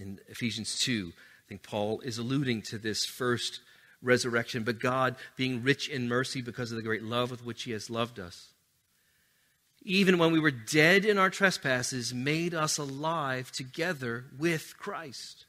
In 0.00 0.18
Ephesians 0.28 0.78
2, 0.80 1.12
I 1.14 1.48
think 1.48 1.62
Paul 1.62 2.00
is 2.00 2.16
alluding 2.16 2.62
to 2.62 2.78
this 2.78 3.04
first 3.04 3.60
resurrection, 4.02 4.62
but 4.62 4.80
God, 4.80 5.16
being 5.36 5.62
rich 5.62 5.88
in 5.88 6.08
mercy 6.08 6.40
because 6.40 6.70
of 6.72 6.76
the 6.76 6.82
great 6.82 7.02
love 7.02 7.30
with 7.30 7.44
which 7.44 7.64
He 7.64 7.72
has 7.72 7.90
loved 7.90 8.18
us, 8.18 8.48
even 9.82 10.18
when 10.18 10.32
we 10.32 10.40
were 10.40 10.50
dead 10.50 11.04
in 11.04 11.18
our 11.18 11.30
trespasses, 11.30 12.14
made 12.14 12.54
us 12.54 12.78
alive 12.78 13.52
together 13.52 14.24
with 14.38 14.74
Christ. 14.78 15.46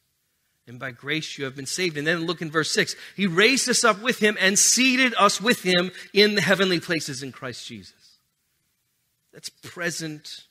And 0.68 0.80
by 0.80 0.92
grace 0.92 1.38
you 1.38 1.46
have 1.46 1.56
been 1.56 1.66
saved. 1.66 1.98
And 1.98 2.08
then 2.08 2.26
look 2.26 2.42
in 2.42 2.52
verse 2.52 2.72
6. 2.72 2.96
He 3.18 3.28
raised 3.28 3.68
us 3.68 3.84
up 3.84 4.02
with 4.02 4.20
him 4.20 4.38
and 4.40 4.58
seated 4.58 5.14
us 5.18 5.42
with 5.42 5.64
him 5.64 5.92
in 6.14 6.36
the 6.36 6.42
heavenly 6.42 6.80
places 6.80 7.24
in 7.24 7.32
Christ 7.32 7.68
Jesus. 7.68 8.20
That's 9.34 9.50
present 9.50 10.46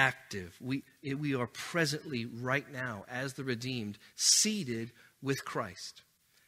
active. 0.00 0.56
We, 0.60 0.82
we 1.02 1.34
are 1.34 1.46
presently, 1.46 2.24
right 2.24 2.64
now, 2.72 3.04
as 3.10 3.34
the 3.34 3.44
redeemed, 3.44 3.98
seated 4.16 4.92
with 5.20 5.44
Christ. 5.44 6.00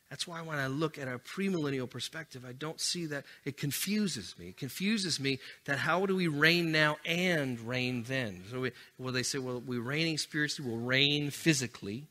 That's 0.08 0.26
why 0.26 0.40
when 0.40 0.58
I 0.58 0.68
look 0.68 0.98
at 0.98 1.06
a 1.06 1.18
premillennial 1.18 1.88
perspective, 1.88 2.44
I 2.48 2.52
don't 2.52 2.80
see 2.80 3.06
that. 3.06 3.24
It 3.44 3.58
confuses 3.58 4.34
me. 4.38 4.48
It 4.48 4.56
confuses 4.56 5.20
me 5.20 5.38
that 5.66 5.78
how 5.78 6.06
do 6.06 6.16
we 6.16 6.28
reign 6.28 6.72
now 6.72 6.96
and 7.04 7.60
reign 7.60 8.04
then? 8.04 8.44
So 8.50 8.60
we, 8.60 8.72
well, 8.98 9.12
they 9.12 9.22
say, 9.22 9.38
well, 9.38 9.62
we're 9.64 9.80
reigning 9.82 10.18
spiritually, 10.18 10.70
we'll 10.70 10.80
reign 10.80 11.30
physically 11.30 12.06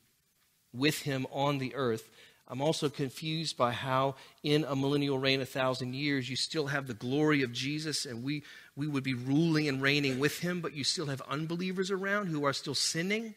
with 0.72 1.02
him 1.02 1.26
on 1.32 1.58
the 1.58 1.74
earth. 1.74 2.08
I'm 2.52 2.60
also 2.60 2.90
confused 2.90 3.56
by 3.56 3.72
how 3.72 4.14
in 4.42 4.64
a 4.64 4.76
millennial 4.76 5.18
reign, 5.18 5.40
a 5.40 5.46
thousand 5.46 5.94
years, 5.94 6.28
you 6.28 6.36
still 6.36 6.66
have 6.66 6.86
the 6.86 6.92
glory 6.92 7.42
of 7.42 7.50
Jesus 7.50 8.04
and 8.04 8.22
we, 8.22 8.42
we 8.76 8.86
would 8.86 9.02
be 9.02 9.14
ruling 9.14 9.68
and 9.68 9.80
reigning 9.80 10.18
with 10.18 10.40
him, 10.40 10.60
but 10.60 10.74
you 10.74 10.84
still 10.84 11.06
have 11.06 11.22
unbelievers 11.22 11.90
around 11.90 12.26
who 12.26 12.44
are 12.44 12.52
still 12.52 12.74
sinning. 12.74 13.34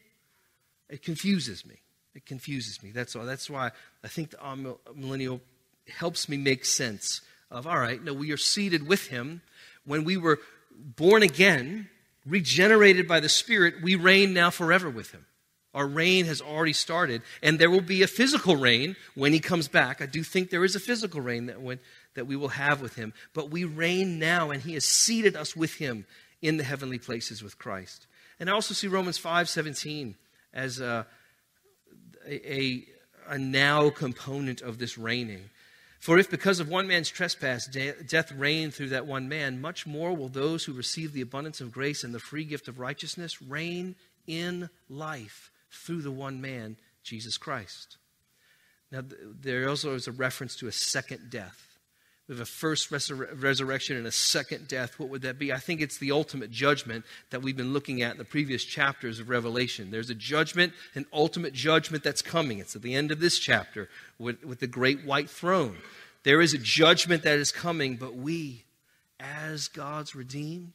It 0.90 1.02
confuses 1.02 1.66
me. 1.66 1.76
It 2.14 2.26
confuses 2.26 2.84
me. 2.84 2.92
That's 2.92 3.16
all. 3.16 3.24
That's 3.24 3.50
why 3.50 3.72
I 4.04 4.10
think 4.10 4.32
the 4.32 4.46
um, 4.46 4.76
millennial 4.94 5.40
helps 5.88 6.28
me 6.28 6.36
make 6.36 6.66
sense 6.66 7.22
of 7.50 7.66
all 7.66 7.80
right, 7.80 8.04
no, 8.04 8.14
we 8.14 8.34
are 8.34 8.38
seated 8.38 8.86
with 8.86 9.08
him. 9.08 9.42
When 9.86 10.04
we 10.04 10.18
were 10.18 10.40
born 10.78 11.24
again, 11.24 11.88
regenerated 12.26 13.08
by 13.08 13.22
the 13.22 13.30
Spirit, 13.30 13.76
we 13.82 13.96
reign 13.96 14.34
now 14.34 14.50
forever 14.50 14.90
with 14.90 15.12
him. 15.12 15.26
Our 15.76 15.86
reign 15.86 16.26
has 16.26 16.42
already 16.42 16.72
started, 16.72 17.22
and 17.44 17.60
there 17.60 17.70
will 17.70 17.82
be 17.82 18.02
a 18.02 18.08
physical 18.08 18.56
reign 18.56 18.96
when 19.14 19.34
he 19.34 19.42
comes 19.42 19.68
back. 19.68 20.02
I 20.02 20.06
do 20.06 20.24
think 20.24 20.50
there 20.50 20.64
is 20.64 20.74
a 20.74 20.80
physical 20.80 21.20
reign 21.20 21.48
that, 21.48 21.62
when, 21.62 21.80
that 22.14 22.26
we 22.26 22.38
will 22.38 22.48
have 22.48 22.82
with 22.82 22.96
him, 22.96 23.14
but 23.34 23.52
we 23.52 23.66
reign 23.66 24.18
now, 24.18 24.52
and 24.52 24.64
he 24.64 24.76
has 24.76 24.86
seated 24.86 25.36
us 25.36 25.54
with 25.54 25.76
him 25.76 26.06
in 26.42 26.56
the 26.56 26.64
heavenly 26.64 26.98
places 26.98 27.44
with 27.44 27.58
Christ. 27.58 28.08
And 28.40 28.50
I 28.50 28.54
also 28.54 28.74
see 28.74 28.88
Romans 28.88 29.18
5 29.18 29.50
17 29.50 30.16
as 30.54 30.80
a, 30.80 31.06
a, 32.26 32.86
a 33.28 33.38
now 33.38 33.90
component 33.90 34.62
of 34.62 34.78
this 34.78 34.98
reigning. 34.98 35.50
For 36.00 36.18
if 36.18 36.32
because 36.32 36.62
of 36.62 36.70
one 36.70 36.88
man's 36.88 37.10
trespass 37.10 37.68
de- 37.68 38.02
death 38.04 38.32
reigned 38.32 38.74
through 38.74 38.90
that 38.90 39.08
one 39.08 39.28
man, 39.28 39.60
much 39.60 39.86
more 39.86 40.16
will 40.16 40.30
those 40.30 40.64
who 40.64 40.72
receive 40.72 41.12
the 41.12 41.22
abundance 41.22 41.60
of 41.60 41.74
grace 41.74 42.06
and 42.06 42.14
the 42.14 42.20
free 42.20 42.46
gift 42.46 42.70
of 42.70 42.80
righteousness 42.80 43.42
reign 43.42 43.96
in 44.26 44.70
life 44.90 45.52
through 45.76 46.02
the 46.02 46.12
one 46.12 46.42
man, 46.42 46.78
Jesus 47.04 47.38
Christ. 47.38 47.98
Now, 48.92 49.04
there 49.42 49.68
also 49.68 49.96
is 49.96 50.08
a 50.08 50.12
reference 50.12 50.56
to 50.58 50.68
a 50.68 50.72
second 50.72 51.30
death. 51.30 51.66
We 52.28 52.34
have 52.34 52.42
a 52.42 52.46
first 52.46 52.90
resur- 52.90 53.42
resurrection 53.42 53.98
and 53.98 54.08
a 54.08 54.12
second 54.12 54.68
death. 54.68 54.98
What 54.98 55.10
would 55.10 55.22
that 55.22 55.38
be? 55.38 55.54
I 55.54 55.58
think 55.58 55.80
it's 55.80 56.00
the 56.00 56.12
ultimate 56.12 56.50
judgment 56.50 57.06
that 57.30 57.44
we've 57.44 57.58
been 57.58 57.74
looking 57.74 58.02
at 58.02 58.14
in 58.14 58.18
the 58.18 58.26
previous 58.26 58.64
chapters 58.64 59.20
of 59.20 59.30
Revelation. 59.30 59.92
There's 59.92 60.10
a 60.10 60.16
judgment, 60.16 60.74
an 60.96 61.06
ultimate 61.14 61.54
judgment 61.54 62.04
that's 62.04 62.24
coming. 62.24 62.58
It's 62.58 62.76
at 62.76 62.82
the 62.82 62.96
end 62.96 63.12
of 63.12 63.20
this 63.20 63.38
chapter 63.38 63.90
with, 64.18 64.44
with 64.44 64.60
the 64.60 64.68
great 64.68 65.06
white 65.06 65.30
throne. 65.30 65.78
There 66.24 66.42
is 66.42 66.56
a 66.56 66.58
judgment 66.58 67.22
that 67.24 67.38
is 67.38 67.52
coming, 67.52 67.98
but 67.98 68.16
we, 68.16 68.64
as 69.20 69.68
God's 69.68 70.16
redeemed, 70.16 70.74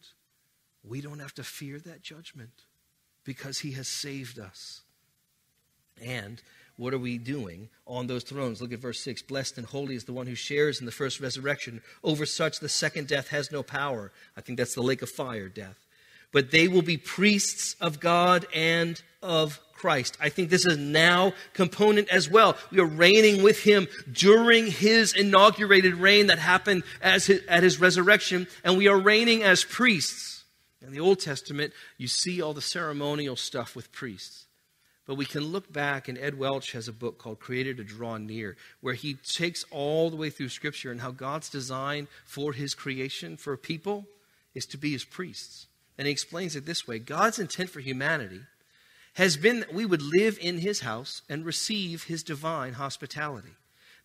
we 0.85 1.01
don't 1.01 1.19
have 1.19 1.35
to 1.35 1.43
fear 1.43 1.81
that 1.81 2.03
judgment 2.03 2.53
because 3.25 3.59
he 3.59 3.73
has 3.73 3.89
saved 3.89 4.39
us. 4.39 4.83
And 6.01 6.43
what 6.77 6.95
are 6.95 6.99
we 6.99 7.19
doing 7.19 7.69
on 7.87 8.07
those 8.07 8.25
thrones? 8.25 8.63
Look 8.63 8.73
at 8.73 8.79
verse 8.79 9.01
6. 9.01 9.23
Blessed 9.23 9.59
and 9.59 9.67
holy 9.67 9.97
is 9.97 10.05
the 10.05 10.15
one 10.15 10.27
who 10.27 10.35
shares 10.35 10.81
in 10.81 10.87
the 10.87 10.93
first 10.93 11.21
resurrection. 11.21 11.83
Over 12.03 12.25
such 12.25 12.61
the 12.61 12.71
second 12.71 13.07
death 13.07 13.29
has 13.29 13.53
no 13.53 13.63
power. 13.63 14.13
I 14.37 14.41
think 14.41 14.57
that's 14.57 14.75
the 14.75 14.83
lake 14.83 15.03
of 15.03 15.11
fire 15.11 15.49
death. 15.49 15.77
But 16.33 16.53
they 16.53 16.69
will 16.69 16.83
be 16.83 16.97
priests 16.97 17.77
of 17.81 18.01
God 18.01 18.47
and 18.55 19.01
of 19.23 19.61
Christ. 19.75 20.17
I 20.21 20.29
think 20.29 20.49
this 20.49 20.65
is 20.65 20.77
now 20.77 21.33
component 21.55 22.09
as 22.09 22.31
well. 22.31 22.57
We 22.71 22.81
are 22.81 22.87
reigning 22.87 23.43
with 23.43 23.63
him 23.63 23.89
during 24.13 24.67
his 24.67 25.15
inaugurated 25.15 25.95
reign 25.95 26.29
that 26.29 26.39
happened 26.39 26.85
as 27.03 27.27
his, 27.27 27.43
at 27.47 27.63
his 27.63 27.81
resurrection, 27.81 28.47
and 28.63 28.77
we 28.77 28.89
are 28.89 28.99
reigning 28.99 29.43
as 29.43 29.65
priests. 29.65 30.45
In 30.83 30.93
the 30.93 31.01
Old 31.01 31.21
Testament, 31.21 31.73
you 31.99 32.09
see 32.09 32.41
all 32.41 32.55
the 32.55 32.63
ceremonial 32.63 33.37
stuff 33.37 33.75
with 33.77 33.93
priests. 33.93 34.47
But 35.11 35.17
we 35.17 35.25
can 35.25 35.43
look 35.43 35.73
back, 35.73 36.07
and 36.07 36.17
Ed 36.17 36.39
Welch 36.39 36.71
has 36.71 36.87
a 36.87 36.93
book 36.93 37.19
called 37.19 37.41
Created 37.41 37.79
to 37.79 37.83
Draw 37.83 38.19
Near, 38.19 38.57
where 38.81 38.95
he 38.95 39.15
takes 39.15 39.65
all 39.73 40.09
the 40.09 40.15
way 40.15 40.31
through 40.31 40.51
Scripture 40.51 40.93
and 40.93 41.01
how 41.01 41.11
God's 41.11 41.49
design 41.49 42.07
for 42.25 42.53
his 42.53 42.75
creation, 42.75 43.37
for 43.37 43.57
people, 43.57 44.07
is 44.55 44.67
to 44.67 44.79
be 44.79 44.93
his 44.93 45.05
priests. 45.05 45.67
And 45.99 46.07
he 46.07 46.13
explains 46.13 46.55
it 46.55 46.65
this 46.65 46.87
way 46.87 47.01
God's 47.01 47.41
intent 47.41 47.71
for 47.71 47.81
humanity 47.81 48.43
has 49.15 49.37
been 49.37 49.59
that 49.59 49.75
we 49.75 49.85
would 49.85 50.01
live 50.01 50.39
in 50.41 50.59
his 50.59 50.83
house 50.83 51.23
and 51.29 51.45
receive 51.45 52.05
his 52.05 52.23
divine 52.23 52.75
hospitality. 52.75 53.57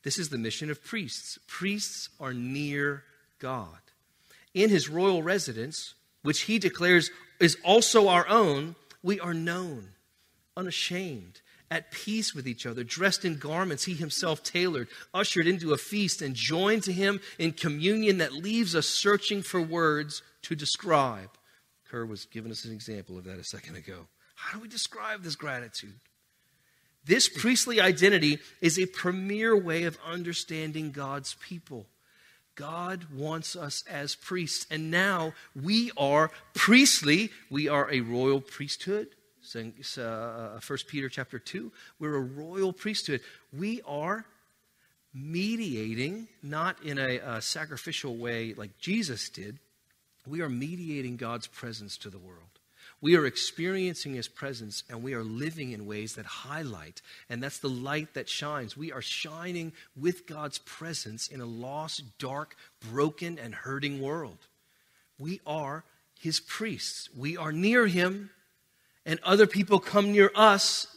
This 0.01 0.17
is 0.17 0.29
the 0.29 0.39
mission 0.39 0.71
of 0.71 0.83
priests. 0.83 1.37
Priests 1.45 2.09
are 2.19 2.33
near 2.33 3.03
God. 3.37 3.77
In 4.55 4.71
his 4.71 4.89
royal 4.89 5.21
residence, 5.21 5.93
which 6.23 6.41
he 6.41 6.57
declares 6.57 7.11
is 7.39 7.57
also 7.63 8.07
our 8.07 8.27
own, 8.27 8.73
we 9.03 9.19
are 9.19 9.35
known 9.35 9.89
unashamed, 10.57 11.41
at 11.71 11.91
peace 11.91 12.33
with 12.33 12.47
each 12.47 12.65
other, 12.65 12.83
dressed 12.83 13.25
in 13.25 13.37
garments 13.37 13.85
he 13.85 13.93
himself 13.93 14.43
tailored, 14.43 14.87
ushered 15.13 15.47
into 15.47 15.73
a 15.73 15.77
feast, 15.77 16.21
and 16.21 16.35
joined 16.35 16.83
to 16.83 16.93
him 16.93 17.19
in 17.39 17.51
communion 17.51 18.19
that 18.19 18.33
leaves 18.33 18.75
us 18.75 18.87
searching 18.87 19.41
for 19.41 19.61
words 19.61 20.21
to 20.43 20.55
describe. 20.55 21.29
Kerr 21.89 22.05
was 22.05 22.25
giving 22.25 22.51
us 22.51 22.65
an 22.65 22.71
example 22.71 23.17
of 23.17 23.23
that 23.25 23.39
a 23.39 23.43
second 23.43 23.75
ago. 23.75 24.07
How 24.35 24.57
do 24.57 24.61
we 24.61 24.67
describe 24.67 25.23
this 25.23 25.35
gratitude? 25.35 25.99
This 27.05 27.29
priestly 27.29 27.79
identity 27.79 28.39
is 28.61 28.79
a 28.79 28.87
premier 28.87 29.55
way 29.55 29.83
of 29.83 29.97
understanding 30.05 30.91
God's 30.91 31.35
people. 31.35 31.85
God 32.55 33.07
wants 33.13 33.55
us 33.55 33.83
as 33.89 34.15
priests, 34.15 34.65
and 34.71 34.89
now 34.89 35.33
we 35.55 35.91
are 35.97 36.31
priestly. 36.53 37.31
We 37.49 37.67
are 37.67 37.91
a 37.91 38.01
royal 38.01 38.41
priesthood. 38.41 39.09
Uh, 39.53 40.01
uh, 40.01 40.59
First 40.59 40.87
Peter 40.87 41.09
chapter 41.09 41.37
2. 41.37 41.71
We're 41.99 42.15
a 42.15 42.21
royal 42.21 42.73
priesthood. 42.73 43.21
We 43.53 43.81
are 43.85 44.25
mediating, 45.13 46.27
not 46.41 46.81
in 46.83 46.97
a, 46.97 47.17
a 47.17 47.41
sacrificial 47.41 48.15
way 48.15 48.53
like 48.55 48.77
Jesus 48.79 49.29
did. 49.29 49.59
We 50.25 50.41
are 50.41 50.49
mediating 50.49 51.17
God's 51.17 51.47
presence 51.47 51.97
to 51.99 52.09
the 52.09 52.17
world. 52.17 52.39
We 53.01 53.15
are 53.17 53.25
experiencing 53.25 54.15
His 54.15 54.27
presence 54.27 54.83
and 54.89 55.03
we 55.03 55.13
are 55.13 55.23
living 55.23 55.71
in 55.73 55.85
ways 55.85 56.15
that 56.15 56.25
highlight, 56.25 57.01
and 57.29 57.43
that's 57.43 57.59
the 57.59 57.69
light 57.69 58.15
that 58.15 58.29
shines. 58.29 58.75
We 58.75 58.91
are 58.91 59.01
shining 59.01 59.73
with 59.95 60.25
God's 60.25 60.57
presence 60.59 61.27
in 61.27 61.39
a 61.39 61.45
lost, 61.45 62.03
dark, 62.17 62.55
broken, 62.91 63.37
and 63.37 63.53
hurting 63.53 64.01
world. 64.01 64.39
We 65.19 65.39
are 65.45 65.83
His 66.19 66.39
priests. 66.39 67.09
We 67.15 67.37
are 67.37 67.51
near 67.51 67.85
Him 67.85 68.31
and 69.05 69.19
other 69.23 69.47
people 69.47 69.79
come 69.79 70.11
near 70.11 70.31
us 70.35 70.87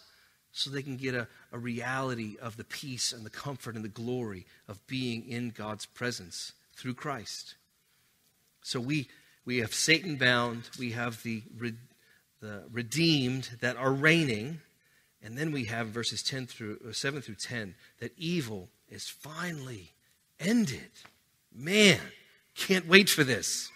so 0.52 0.70
they 0.70 0.82
can 0.82 0.96
get 0.96 1.14
a, 1.14 1.28
a 1.52 1.58
reality 1.58 2.36
of 2.40 2.56
the 2.56 2.64
peace 2.64 3.12
and 3.12 3.24
the 3.24 3.30
comfort 3.30 3.76
and 3.76 3.84
the 3.84 3.88
glory 3.88 4.46
of 4.66 4.84
being 4.86 5.28
in 5.28 5.50
God's 5.50 5.86
presence 5.86 6.52
through 6.74 6.94
Christ. 6.94 7.54
So 8.62 8.80
we, 8.80 9.08
we 9.44 9.58
have 9.58 9.74
Satan 9.74 10.16
bound, 10.16 10.70
we 10.78 10.92
have 10.92 11.22
the, 11.22 11.42
the 12.40 12.64
redeemed 12.72 13.50
that 13.60 13.76
are 13.76 13.92
reigning, 13.92 14.60
and 15.22 15.36
then 15.36 15.52
we 15.52 15.64
have 15.64 15.88
verses 15.88 16.22
10 16.22 16.46
through, 16.46 16.78
uh, 16.88 16.92
7 16.92 17.20
through 17.20 17.36
10 17.36 17.74
that 18.00 18.12
evil 18.16 18.68
is 18.88 19.08
finally 19.08 19.92
ended. 20.40 20.90
Man, 21.54 22.00
can't 22.54 22.88
wait 22.88 23.08
for 23.08 23.24
this. 23.24 23.70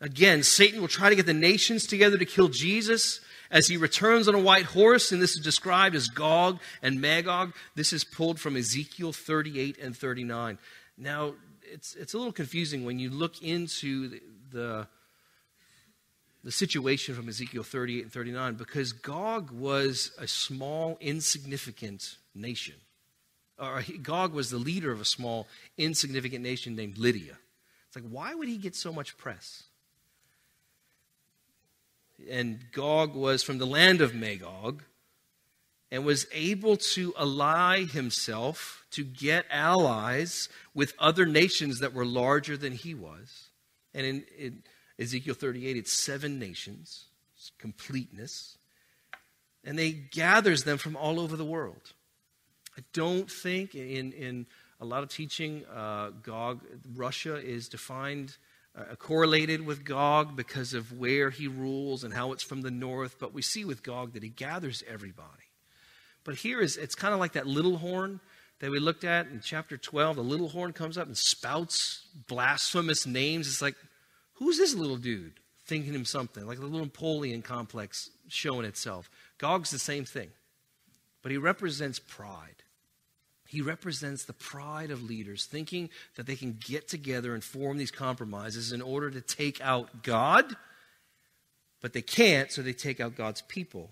Again, 0.00 0.42
Satan 0.42 0.80
will 0.80 0.88
try 0.88 1.08
to 1.08 1.16
get 1.16 1.26
the 1.26 1.34
nations 1.34 1.86
together 1.86 2.16
to 2.18 2.24
kill 2.24 2.48
Jesus 2.48 3.20
as 3.50 3.66
he 3.66 3.76
returns 3.76 4.28
on 4.28 4.34
a 4.34 4.40
white 4.40 4.64
horse, 4.64 5.12
and 5.12 5.20
this 5.20 5.36
is 5.36 5.42
described 5.42 5.94
as 5.94 6.08
Gog 6.08 6.60
and 6.82 7.00
Magog. 7.00 7.54
This 7.74 7.92
is 7.92 8.04
pulled 8.04 8.40
from 8.40 8.56
Ezekiel 8.56 9.12
38 9.12 9.78
and 9.78 9.96
39. 9.96 10.58
Now, 10.96 11.34
it's, 11.62 11.94
it's 11.94 12.14
a 12.14 12.18
little 12.18 12.32
confusing 12.32 12.84
when 12.84 12.98
you 12.98 13.10
look 13.10 13.42
into 13.42 14.08
the, 14.08 14.22
the, 14.50 14.86
the 16.44 16.52
situation 16.52 17.14
from 17.14 17.28
Ezekiel 17.28 17.62
38 17.62 18.02
and 18.04 18.12
39 18.12 18.54
because 18.54 18.92
Gog 18.92 19.50
was 19.50 20.12
a 20.18 20.26
small, 20.26 20.98
insignificant 21.00 22.16
nation. 22.34 22.76
Or 23.58 23.82
Gog 24.02 24.34
was 24.34 24.50
the 24.50 24.58
leader 24.58 24.92
of 24.92 25.00
a 25.00 25.04
small, 25.04 25.48
insignificant 25.76 26.42
nation 26.42 26.76
named 26.76 26.96
Lydia. 26.96 27.36
It's 27.86 27.96
like, 27.96 28.08
why 28.08 28.34
would 28.34 28.48
he 28.48 28.56
get 28.56 28.76
so 28.76 28.92
much 28.92 29.16
press? 29.16 29.64
And 32.30 32.64
Gog 32.72 33.14
was 33.14 33.42
from 33.42 33.58
the 33.58 33.66
land 33.66 34.00
of 34.00 34.14
Magog 34.14 34.82
and 35.90 36.04
was 36.04 36.26
able 36.32 36.76
to 36.76 37.14
ally 37.18 37.84
himself 37.84 38.84
to 38.90 39.04
get 39.04 39.46
allies 39.50 40.48
with 40.74 40.94
other 40.98 41.24
nations 41.26 41.80
that 41.80 41.94
were 41.94 42.04
larger 42.04 42.56
than 42.56 42.72
he 42.72 42.94
was. 42.94 43.48
And 43.94 44.04
in, 44.04 44.24
in 44.38 44.62
Ezekiel 44.98 45.34
38, 45.34 45.76
it's 45.76 46.04
seven 46.04 46.38
nations, 46.38 47.06
it's 47.36 47.52
completeness. 47.58 48.58
And 49.64 49.78
they 49.78 49.92
gathers 49.92 50.64
them 50.64 50.78
from 50.78 50.96
all 50.96 51.20
over 51.20 51.36
the 51.36 51.44
world. 51.44 51.92
I 52.76 52.82
don't 52.92 53.30
think 53.30 53.74
in, 53.74 54.12
in 54.12 54.46
a 54.80 54.84
lot 54.84 55.02
of 55.02 55.08
teaching, 55.08 55.64
uh, 55.74 56.10
Gog, 56.22 56.60
Russia 56.94 57.36
is 57.36 57.68
defined 57.68 58.36
uh, 58.78 58.94
correlated 58.96 59.64
with 59.66 59.84
Gog 59.84 60.36
because 60.36 60.74
of 60.74 60.92
where 60.92 61.30
he 61.30 61.48
rules 61.48 62.04
and 62.04 62.14
how 62.14 62.32
it's 62.32 62.42
from 62.42 62.62
the 62.62 62.70
north. 62.70 63.16
But 63.18 63.34
we 63.34 63.42
see 63.42 63.64
with 63.64 63.82
Gog 63.82 64.12
that 64.12 64.22
he 64.22 64.28
gathers 64.28 64.84
everybody. 64.86 65.28
But 66.24 66.36
here 66.36 66.60
is 66.60 66.76
it's 66.76 66.94
kind 66.94 67.14
of 67.14 67.20
like 67.20 67.32
that 67.32 67.46
little 67.46 67.78
horn 67.78 68.20
that 68.60 68.70
we 68.70 68.78
looked 68.78 69.04
at 69.04 69.26
in 69.28 69.40
chapter 69.42 69.76
12. 69.76 70.16
The 70.16 70.22
little 70.22 70.48
horn 70.48 70.72
comes 70.72 70.98
up 70.98 71.06
and 71.06 71.16
spouts 71.16 72.06
blasphemous 72.26 73.06
names. 73.06 73.48
It's 73.48 73.62
like, 73.62 73.76
who's 74.34 74.58
this 74.58 74.74
little 74.74 74.96
dude 74.96 75.40
thinking 75.66 75.94
him 75.94 76.04
something? 76.04 76.46
Like 76.46 76.58
the 76.58 76.66
little 76.66 76.80
Napoleon 76.80 77.42
complex 77.42 78.10
showing 78.28 78.64
itself. 78.64 79.10
Gog's 79.38 79.70
the 79.70 79.78
same 79.78 80.04
thing, 80.04 80.30
but 81.22 81.32
he 81.32 81.38
represents 81.38 81.98
pride. 81.98 82.62
He 83.48 83.62
represents 83.62 84.26
the 84.26 84.34
pride 84.34 84.90
of 84.90 85.02
leaders, 85.02 85.46
thinking 85.46 85.88
that 86.16 86.26
they 86.26 86.36
can 86.36 86.58
get 86.60 86.86
together 86.86 87.32
and 87.32 87.42
form 87.42 87.78
these 87.78 87.90
compromises 87.90 88.72
in 88.72 88.82
order 88.82 89.10
to 89.10 89.22
take 89.22 89.58
out 89.62 90.02
God, 90.02 90.54
but 91.80 91.94
they 91.94 92.02
can't, 92.02 92.52
so 92.52 92.60
they 92.60 92.74
take 92.74 93.00
out 93.00 93.16
God's 93.16 93.40
people. 93.40 93.90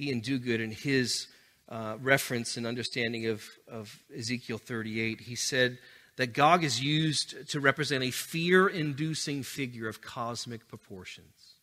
Iain 0.00 0.20
Duguid, 0.20 0.58
in 0.58 0.72
his 0.72 1.28
uh, 1.68 1.96
reference 2.00 2.56
and 2.56 2.66
understanding 2.66 3.26
of, 3.26 3.44
of 3.70 3.96
Ezekiel 4.18 4.58
38, 4.58 5.20
he 5.20 5.36
said 5.36 5.78
that 6.16 6.32
Gog 6.32 6.64
is 6.64 6.82
used 6.82 7.48
to 7.50 7.60
represent 7.60 8.02
a 8.02 8.10
fear 8.10 8.66
inducing 8.66 9.44
figure 9.44 9.86
of 9.86 10.02
cosmic 10.02 10.66
proportions. 10.66 11.54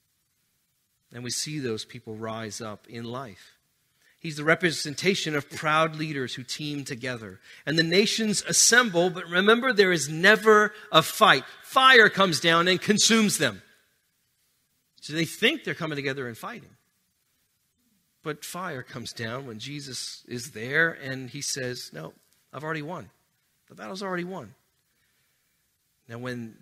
And 1.14 1.22
we 1.22 1.32
see 1.32 1.60
those 1.60 1.84
people 1.84 2.16
rise 2.16 2.62
up 2.62 2.88
in 2.88 3.04
life. 3.04 3.57
He's 4.20 4.36
the 4.36 4.44
representation 4.44 5.36
of 5.36 5.50
proud 5.50 5.96
leaders 5.96 6.34
who 6.34 6.44
team 6.44 6.84
together. 6.84 7.40
And 7.66 7.78
the 7.78 7.84
nations 7.84 8.44
assemble, 8.48 9.10
but 9.10 9.28
remember, 9.28 9.72
there 9.72 9.92
is 9.92 10.10
never 10.10 10.74
a 10.92 11.04
fight. 11.04 11.44
Fire 11.64 12.10
comes 12.10 12.40
down 12.40 12.68
and 12.68 12.82
consumes 12.82 13.38
them. 13.38 13.62
So 15.02 15.14
they 15.14 15.26
think 15.26 15.64
they're 15.64 15.76
coming 15.76 15.96
together 15.96 16.28
and 16.28 16.38
fighting. 16.38 16.72
But 18.24 18.44
fire 18.44 18.84
comes 18.84 19.14
down 19.14 19.46
when 19.46 19.60
Jesus 19.60 20.26
is 20.28 20.52
there 20.52 20.92
and 20.92 21.30
he 21.30 21.42
says, 21.42 21.92
No, 21.94 22.14
I've 22.52 22.64
already 22.64 22.82
won. 22.82 23.10
The 23.70 23.76
battle's 23.76 24.02
already 24.02 24.24
won. 24.24 24.54
Now, 26.10 26.18
when 26.18 26.58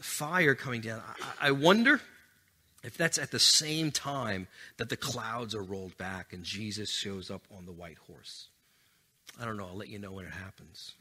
fire 0.00 0.54
coming 0.54 0.80
down, 0.80 1.02
I, 1.40 1.48
I 1.48 1.50
wonder 1.50 2.00
if 2.82 2.96
that's 2.96 3.18
at 3.18 3.30
the 3.30 3.38
same 3.38 3.90
time 3.90 4.46
that 4.76 4.88
the 4.88 4.96
clouds 4.96 5.54
are 5.54 5.62
rolled 5.62 5.96
back 5.98 6.32
and 6.32 6.44
Jesus 6.44 6.90
shows 6.90 7.30
up 7.30 7.42
on 7.56 7.66
the 7.66 7.72
white 7.72 7.98
horse. 8.06 8.48
I 9.40 9.44
don't 9.44 9.56
know. 9.56 9.66
I'll 9.66 9.76
let 9.76 9.88
you 9.88 9.98
know 9.98 10.12
when 10.12 10.24
it 10.24 10.32
happens 10.32 10.94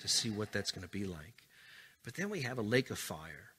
to 0.00 0.08
see 0.08 0.30
what 0.30 0.52
that's 0.52 0.70
going 0.70 0.86
to 0.86 0.90
be 0.90 1.04
like. 1.04 1.44
But 2.04 2.14
then 2.14 2.30
we 2.30 2.40
have 2.42 2.58
a 2.58 2.62
lake 2.62 2.90
of 2.90 2.98
fire. 2.98 3.50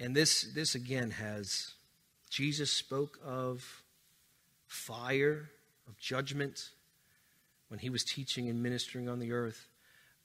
And 0.00 0.14
this, 0.14 0.42
this 0.54 0.74
again 0.74 1.10
has, 1.12 1.72
Jesus 2.30 2.70
spoke 2.70 3.18
of 3.24 3.82
fire, 4.66 5.50
of 5.88 5.98
judgment 5.98 6.70
when 7.68 7.80
he 7.80 7.90
was 7.90 8.04
teaching 8.04 8.48
and 8.48 8.62
ministering 8.62 9.08
on 9.08 9.18
the 9.18 9.32
earth. 9.32 9.68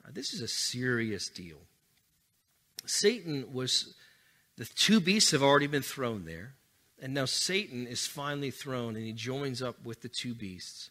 Uh, 0.06 0.10
this 0.14 0.34
is 0.34 0.42
a 0.42 0.48
serious 0.48 1.30
deal. 1.30 1.58
Satan 2.86 3.54
was, 3.54 3.96
the 4.58 4.66
two 4.66 5.00
beasts 5.00 5.32
have 5.32 5.44
already 5.44 5.68
been 5.68 5.82
thrown 5.82 6.26
there. 6.26 6.54
And 7.02 7.14
now 7.14 7.26
Satan 7.26 7.86
is 7.86 8.08
finally 8.08 8.52
thrown 8.52 8.96
and 8.96 9.04
he 9.04 9.12
joins 9.12 9.62
up 9.62 9.84
with 9.84 10.02
the 10.02 10.08
two 10.08 10.34
beasts. 10.34 10.90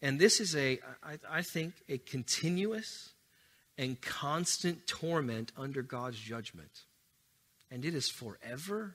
And 0.00 0.18
this 0.18 0.40
is 0.40 0.54
a, 0.56 0.78
I, 1.02 1.18
I 1.30 1.42
think, 1.42 1.74
a 1.88 1.98
continuous 1.98 3.10
and 3.76 4.00
constant 4.00 4.86
torment 4.86 5.52
under 5.56 5.82
God's 5.82 6.18
judgment. 6.18 6.84
And 7.70 7.84
it 7.84 7.94
is 7.94 8.08
forever 8.08 8.94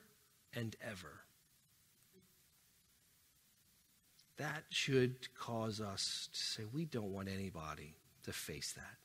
and 0.54 0.74
ever. 0.82 1.20
That 4.38 4.64
should 4.70 5.34
cause 5.34 5.80
us 5.80 6.28
to 6.32 6.38
say, 6.40 6.62
we 6.72 6.84
don't 6.84 7.12
want 7.12 7.28
anybody 7.28 7.94
to 8.24 8.32
face 8.32 8.72
that. 8.72 9.01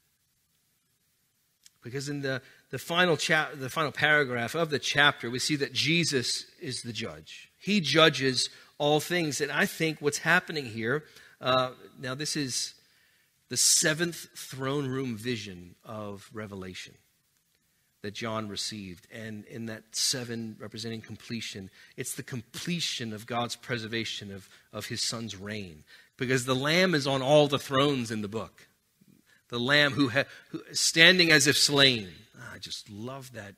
Because 1.88 2.10
in 2.10 2.22
the, 2.22 2.42
the, 2.70 2.78
final 2.78 3.16
cha- 3.16 3.50
the 3.56 3.70
final 3.70 3.94
paragraph 3.94 4.56
of 4.56 4.70
the 4.70 4.80
chapter, 4.80 5.30
we 5.30 5.40
see 5.40 5.56
that 5.56 5.72
Jesus 5.72 6.46
is 6.62 6.82
the 6.82 6.92
judge. 6.92 7.50
He 7.58 7.80
judges 7.80 8.50
all 8.78 9.00
things. 9.00 9.40
And 9.40 9.52
I 9.52 9.66
think 9.66 10.02
what's 10.02 10.18
happening 10.18 10.66
here, 10.66 11.06
uh, 11.40 11.72
now 11.98 12.14
this 12.14 12.36
is 12.36 12.74
the 13.48 13.56
seventh 13.56 14.28
throne 14.36 14.88
room 14.88 15.16
vision 15.16 15.76
of 15.86 16.30
Revelation 16.34 16.96
that 18.02 18.14
John 18.14 18.50
received. 18.50 19.08
And 19.10 19.46
in 19.46 19.68
that 19.68 19.84
seven 19.94 20.58
representing 20.60 21.00
completion, 21.00 21.70
it's 21.96 22.16
the 22.16 22.24
completion 22.24 23.14
of 23.14 23.26
God's 23.26 23.56
preservation 23.56 24.34
of, 24.34 24.50
of 24.74 24.88
his 24.88 25.02
son's 25.02 25.38
reign. 25.38 25.86
Because 26.18 26.44
the 26.44 26.54
Lamb 26.54 26.94
is 26.94 27.08
on 27.08 27.22
all 27.22 27.48
the 27.48 27.58
thrones 27.58 28.12
in 28.12 28.22
the 28.22 28.28
book 28.28 28.68
the 29.50 29.60
lamb 29.60 29.94
who, 29.94 30.10
ha- 30.10 30.26
who 30.50 30.62
standing 30.74 31.32
as 31.32 31.48
if 31.48 31.58
slain. 31.58 32.10
Ah, 32.40 32.54
I 32.56 32.60
just 32.60 32.90
love 32.90 33.34
that. 33.34 33.56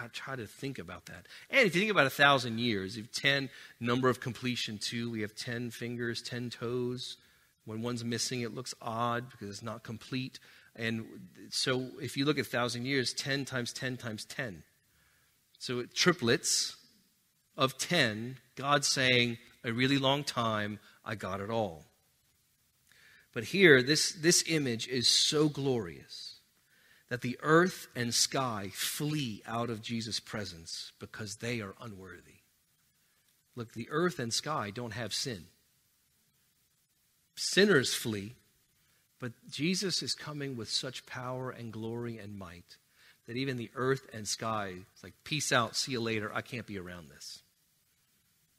I 0.00 0.06
try 0.08 0.36
to 0.36 0.46
think 0.46 0.78
about 0.78 1.06
that. 1.06 1.26
And 1.50 1.66
if 1.66 1.74
you 1.74 1.80
think 1.80 1.90
about 1.90 2.06
a 2.06 2.10
thousand 2.10 2.58
years, 2.58 2.96
have 2.96 3.10
10, 3.10 3.50
number 3.80 4.08
of 4.08 4.20
completion, 4.20 4.78
two, 4.78 5.10
We 5.10 5.22
have 5.22 5.34
10 5.34 5.70
fingers, 5.70 6.22
10 6.22 6.50
toes. 6.50 7.16
When 7.64 7.82
one's 7.82 8.04
missing, 8.04 8.42
it 8.42 8.54
looks 8.54 8.74
odd 8.80 9.30
because 9.30 9.48
it's 9.48 9.62
not 9.62 9.82
complete. 9.82 10.38
And 10.76 11.04
so 11.50 11.88
if 12.00 12.16
you 12.16 12.24
look 12.24 12.38
at 12.38 12.44
1,000 12.44 12.84
years, 12.84 13.12
10 13.12 13.44
times 13.44 13.72
10 13.72 13.96
times 13.96 14.24
10. 14.24 14.62
So 15.58 15.84
triplets 15.94 16.76
of 17.56 17.76
10, 17.78 18.36
God 18.54 18.84
saying, 18.84 19.38
a 19.64 19.72
really 19.72 19.98
long 19.98 20.22
time, 20.22 20.78
I 21.04 21.14
got 21.14 21.40
it 21.40 21.50
all. 21.50 21.87
But 23.38 23.44
here, 23.44 23.84
this, 23.84 24.10
this 24.10 24.42
image 24.48 24.88
is 24.88 25.06
so 25.06 25.48
glorious 25.48 26.40
that 27.08 27.20
the 27.20 27.38
earth 27.40 27.86
and 27.94 28.12
sky 28.12 28.72
flee 28.74 29.44
out 29.46 29.70
of 29.70 29.80
Jesus' 29.80 30.18
presence 30.18 30.90
because 30.98 31.36
they 31.36 31.60
are 31.60 31.76
unworthy. 31.80 32.40
Look, 33.54 33.74
the 33.74 33.86
earth 33.92 34.18
and 34.18 34.34
sky 34.34 34.72
don't 34.74 34.94
have 34.94 35.14
sin. 35.14 35.44
Sinners 37.36 37.94
flee, 37.94 38.34
but 39.20 39.30
Jesus 39.48 40.02
is 40.02 40.14
coming 40.14 40.56
with 40.56 40.68
such 40.68 41.06
power 41.06 41.48
and 41.48 41.72
glory 41.72 42.18
and 42.18 42.36
might 42.36 42.76
that 43.28 43.36
even 43.36 43.56
the 43.56 43.70
earth 43.76 44.08
and 44.12 44.26
sky, 44.26 44.74
it's 44.92 45.04
like, 45.04 45.14
peace 45.22 45.52
out, 45.52 45.76
see 45.76 45.92
you 45.92 46.00
later, 46.00 46.34
I 46.34 46.40
can't 46.40 46.66
be 46.66 46.76
around 46.76 47.08
this. 47.08 47.42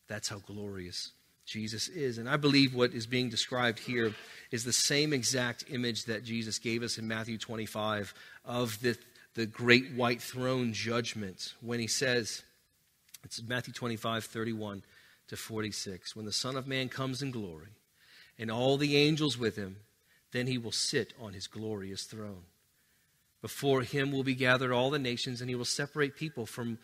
That's 0.07 0.29
how 0.29 0.37
glorious 0.37 1.11
Jesus 1.49 1.87
is. 1.87 2.17
And 2.17 2.29
I 2.29 2.37
believe 2.37 2.75
what 2.75 2.93
is 2.93 3.07
being 3.07 3.29
described 3.29 3.79
here 3.79 4.13
is 4.51 4.63
the 4.63 4.73
same 4.73 5.11
exact 5.13 5.65
image 5.69 6.05
that 6.05 6.23
Jesus 6.23 6.59
gave 6.59 6.83
us 6.83 6.97
in 6.97 7.07
Matthew 7.07 7.37
25 7.37 8.13
of 8.45 8.79
the, 8.81 8.97
the 9.33 9.45
great 9.45 9.91
white 9.93 10.21
throne 10.21 10.73
judgment 10.73 11.53
when 11.61 11.79
he 11.79 11.87
says, 11.87 12.43
it's 13.23 13.41
Matthew 13.41 13.73
25, 13.73 14.23
31 14.23 14.83
to 15.27 15.35
46. 15.35 16.15
When 16.15 16.25
the 16.25 16.31
Son 16.31 16.55
of 16.55 16.67
Man 16.67 16.87
comes 16.87 17.21
in 17.21 17.31
glory 17.31 17.69
and 18.37 18.51
all 18.51 18.77
the 18.77 18.95
angels 18.95 19.37
with 19.37 19.55
him, 19.55 19.77
then 20.31 20.47
he 20.47 20.57
will 20.57 20.71
sit 20.71 21.13
on 21.19 21.33
his 21.33 21.47
glorious 21.47 22.03
throne. 22.03 22.43
Before 23.41 23.81
him 23.81 24.11
will 24.11 24.23
be 24.23 24.35
gathered 24.35 24.71
all 24.71 24.89
the 24.89 24.99
nations, 24.99 25.41
and 25.41 25.49
he 25.49 25.55
will 25.55 25.65
separate 25.65 26.15
people 26.15 26.45
from 26.45 26.77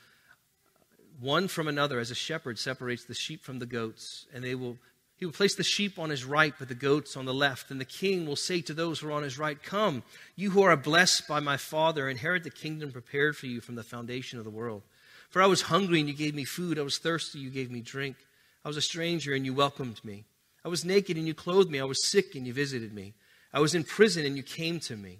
one 1.19 1.47
from 1.47 1.67
another 1.67 1.99
as 1.99 2.11
a 2.11 2.15
shepherd 2.15 2.59
separates 2.59 3.05
the 3.05 3.13
sheep 3.13 3.43
from 3.43 3.59
the 3.59 3.65
goats, 3.65 4.25
and 4.33 4.43
they 4.43 4.55
will 4.55 4.77
he 5.17 5.25
will 5.25 5.33
place 5.33 5.55
the 5.55 5.63
sheep 5.63 5.97
on 5.97 6.09
his 6.09 6.25
right, 6.25 6.53
but 6.59 6.67
the 6.67 6.75
goats 6.75 7.15
on 7.15 7.25
the 7.25 7.33
left. 7.33 7.71
And 7.71 7.79
the 7.79 7.85
king 7.85 8.25
will 8.25 8.35
say 8.35 8.59
to 8.61 8.73
those 8.73 8.99
who 8.99 9.07
are 9.07 9.13
on 9.13 9.23
his 9.23 9.39
right, 9.39 9.61
Come, 9.61 10.03
you 10.35 10.51
who 10.51 10.63
are 10.63 10.75
blessed 10.75 11.27
by 11.27 11.39
my 11.39 11.55
Father, 11.55 12.09
inherit 12.09 12.43
the 12.43 12.49
kingdom 12.49 12.91
prepared 12.91 13.37
for 13.37 13.45
you 13.45 13.61
from 13.61 13.75
the 13.75 13.83
foundation 13.83 14.39
of 14.39 14.45
the 14.45 14.51
world. 14.51 14.83
For 15.29 15.41
I 15.41 15.47
was 15.47 15.63
hungry, 15.63 16.01
and 16.01 16.09
you 16.09 16.15
gave 16.15 16.35
me 16.35 16.43
food. 16.43 16.77
I 16.77 16.81
was 16.81 16.97
thirsty, 16.97 17.39
you 17.39 17.49
gave 17.49 17.71
me 17.71 17.81
drink. 17.81 18.17
I 18.65 18.67
was 18.67 18.77
a 18.77 18.81
stranger, 18.81 19.33
and 19.33 19.45
you 19.45 19.53
welcomed 19.53 20.03
me. 20.03 20.25
I 20.65 20.67
was 20.67 20.83
naked, 20.83 21.15
and 21.15 21.25
you 21.25 21.33
clothed 21.33 21.71
me. 21.71 21.79
I 21.79 21.85
was 21.85 22.05
sick, 22.05 22.35
and 22.35 22.45
you 22.45 22.53
visited 22.53 22.93
me. 22.93 23.13
I 23.53 23.61
was 23.61 23.73
in 23.73 23.85
prison, 23.85 24.25
and 24.25 24.35
you 24.35 24.43
came 24.43 24.81
to 24.81 24.97
me. 24.97 25.19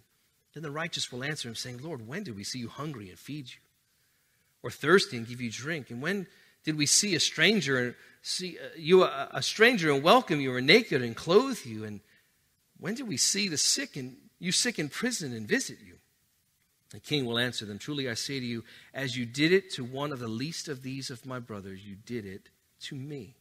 Then 0.53 0.63
the 0.63 0.71
righteous 0.71 1.12
will 1.12 1.23
answer 1.23 1.47
him, 1.47 1.55
saying, 1.55 1.79
Lord, 1.81 2.05
when 2.05 2.23
did 2.23 2.36
we 2.36 2.43
see 2.43 2.60
you 2.60 2.67
hungry 2.67 3.10
and 3.10 3.19
feed 3.19 3.47
you? 3.47 3.60
Or 4.65 4.71
thirsty 4.71 5.15
and 5.15 5.28
give 5.28 5.39
you 5.39 5.51
drink? 5.51 5.91
And 5.91 6.01
when 6.01 6.25
did 6.63 6.75
we 6.75 6.88
see 6.88 7.13
a 7.13 7.19
stranger 7.19 7.78
and 7.78 7.95
see 8.23 8.58
uh, 8.58 8.69
you 8.75 9.04
a, 9.04 9.30
a 9.32 9.43
stranger 9.43 9.91
and 9.91 10.01
welcome 10.01 10.41
you 10.41 10.51
or 10.51 10.60
naked 10.60 11.04
and 11.04 11.15
clothe 11.15 11.60
you? 11.63 11.84
And 11.86 11.99
when 12.80 12.95
did 12.95 13.08
we 13.08 13.15
see 13.15 13.47
the 13.47 13.60
sick 13.60 13.95
and 13.95 14.17
you 14.39 14.51
sick 14.51 14.80
in 14.80 14.89
prison 14.89 15.34
and 15.34 15.47
visit 15.47 15.78
you? 15.86 15.97
The 16.89 16.99
king 16.99 17.25
will 17.25 17.38
answer 17.38 17.65
them, 17.65 17.78
Truly 17.78 18.10
I 18.10 18.15
say 18.15 18.39
to 18.39 18.45
you, 18.45 18.63
as 18.91 19.15
you 19.15 19.28
did 19.28 19.51
it 19.51 19.71
to 19.73 19.84
one 19.84 20.12
of 20.12 20.19
the 20.19 20.28
least 20.28 20.67
of 20.67 20.82
these 20.82 21.12
of 21.12 21.25
my 21.28 21.38
brothers, 21.38 21.86
you 21.86 21.95
did 21.95 22.25
it 22.25 22.49
to 22.82 22.95
me. 22.95 23.36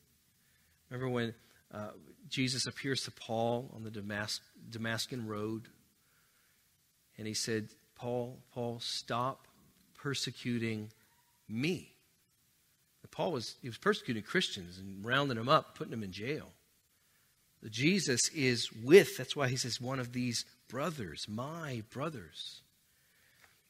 Remember 0.91 1.09
when 1.09 1.35
uh, 1.73 1.89
Jesus 2.29 2.67
appears 2.67 3.03
to 3.05 3.11
Paul 3.11 3.71
on 3.75 3.83
the 3.83 3.91
Damas- 3.91 4.41
Damascus 4.69 5.19
road, 5.19 5.69
and 7.17 7.27
he 7.27 7.35
said, 7.35 7.69
Paul, 7.95 8.39
Paul, 8.53 8.81
stop 8.81 9.47
persecuting 9.95 10.91
me. 11.49 11.95
Paul 13.15 13.31
was 13.31 13.55
he 13.63 13.69
was 13.69 13.79
persecuting 13.79 14.25
Christians 14.25 14.77
and 14.77 15.05
rounding 15.05 15.37
them 15.37 15.49
up, 15.49 15.77
putting 15.79 15.93
them 15.93 16.03
in 16.03 16.11
jail. 16.11 16.51
Jesus 17.71 18.29
is 18.35 18.71
with, 18.73 19.17
that's 19.17 19.37
why 19.37 19.49
he 19.49 19.57
says, 19.57 19.81
one 19.81 20.01
of 20.01 20.13
these 20.13 20.45
brothers, 20.69 21.27
my 21.29 21.83
brothers. 21.91 22.61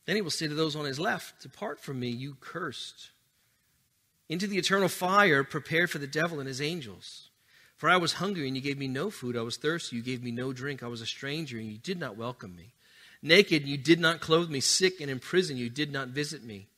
Then 0.07 0.17
he 0.17 0.23
will 0.23 0.31
say 0.31 0.49
to 0.49 0.55
those 0.55 0.75
on 0.75 0.87
his 0.87 0.99
left, 0.99 1.43
Depart 1.43 1.79
from 1.79 2.01
me, 2.01 2.09
you 2.09 2.37
cursed, 2.41 3.11
into 4.29 4.47
the 4.47 4.57
eternal 4.57 4.89
fire 4.89 5.45
prepared 5.45 5.91
for 5.91 5.99
the 5.99 6.07
devil 6.07 6.41
and 6.41 6.49
his 6.49 6.63
angels. 6.63 7.29
For 7.77 7.89
I 7.91 7.99
was 7.99 8.15
hungry, 8.15 8.49
and 8.49 8.57
you 8.57 8.63
gave 8.63 8.79
me 8.79 8.89
no 8.89 9.11
food. 9.11 9.37
I 9.37 9.43
was 9.43 9.59
thirsty, 9.59 9.97
you 9.97 10.03
gave 10.03 10.25
me 10.25 10.31
no 10.33 10.53
drink. 10.53 10.83
I 10.83 10.89
was 10.89 11.03
a 11.03 11.07
stranger, 11.07 11.59
and 11.59 11.71
you 11.71 11.79
did 11.79 12.01
not 12.01 12.17
welcome 12.17 12.57
me. 12.57 12.73
Naked, 13.23 13.63
and 13.63 13.71
you 13.71 13.77
did 13.77 14.01
not 14.01 14.21
clothe 14.21 14.51
me. 14.51 14.61
Sick 14.61 15.01
and 15.01 15.11
in 15.11 15.19
prison, 15.19 15.57
you 15.57 15.69
did 15.69 15.93
not 15.93 16.09
visit 16.09 16.43
me. 16.43 16.69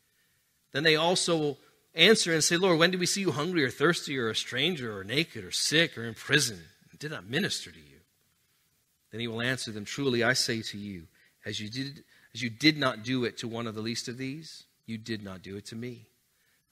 Then 0.73 0.83
they 0.83 0.97
also 0.97 1.57
answer 1.95 2.33
and 2.33 2.45
say, 2.45 2.57
Lord, 2.57 2.79
when 2.79 2.91
did 2.91 3.01
we 3.01 3.07
see 3.07 3.23
you 3.23 3.33
hungry 3.33 3.65
or 3.65 3.71
thirsty 3.71 4.19
or 4.19 4.29
a 4.29 4.37
stranger 4.37 4.99
or 4.99 5.05
naked 5.05 5.45
or 5.45 5.51
sick 5.51 5.97
or 5.97 6.05
in 6.05 6.15
prison 6.15 6.63
did 6.99 7.11
not 7.11 7.29
minister 7.29 7.71
to 7.71 7.79
you? 7.79 8.01
Then 9.11 9.21
he 9.21 9.29
will 9.29 9.43
answer 9.43 9.71
them, 9.71 9.85
Truly 9.85 10.23
I 10.23 10.33
say 10.33 10.63
to 10.63 10.79
you, 10.79 11.07
as 11.45 11.61
you 11.61 11.69
did, 11.69 12.05
as 12.35 12.43
you 12.43 12.51
did 12.51 12.77
not 12.77 13.03
do 13.03 13.25
it 13.25 13.39
to 13.39 13.49
one 13.49 13.67
of 13.67 13.75
the 13.75 13.81
least 13.81 14.09
of 14.09 14.19
these, 14.19 14.65
you 14.87 14.99
did 14.99 15.23
not 15.23 15.43
do 15.43 15.57
it 15.57 15.67
to 15.67 15.77
me. 15.77 16.07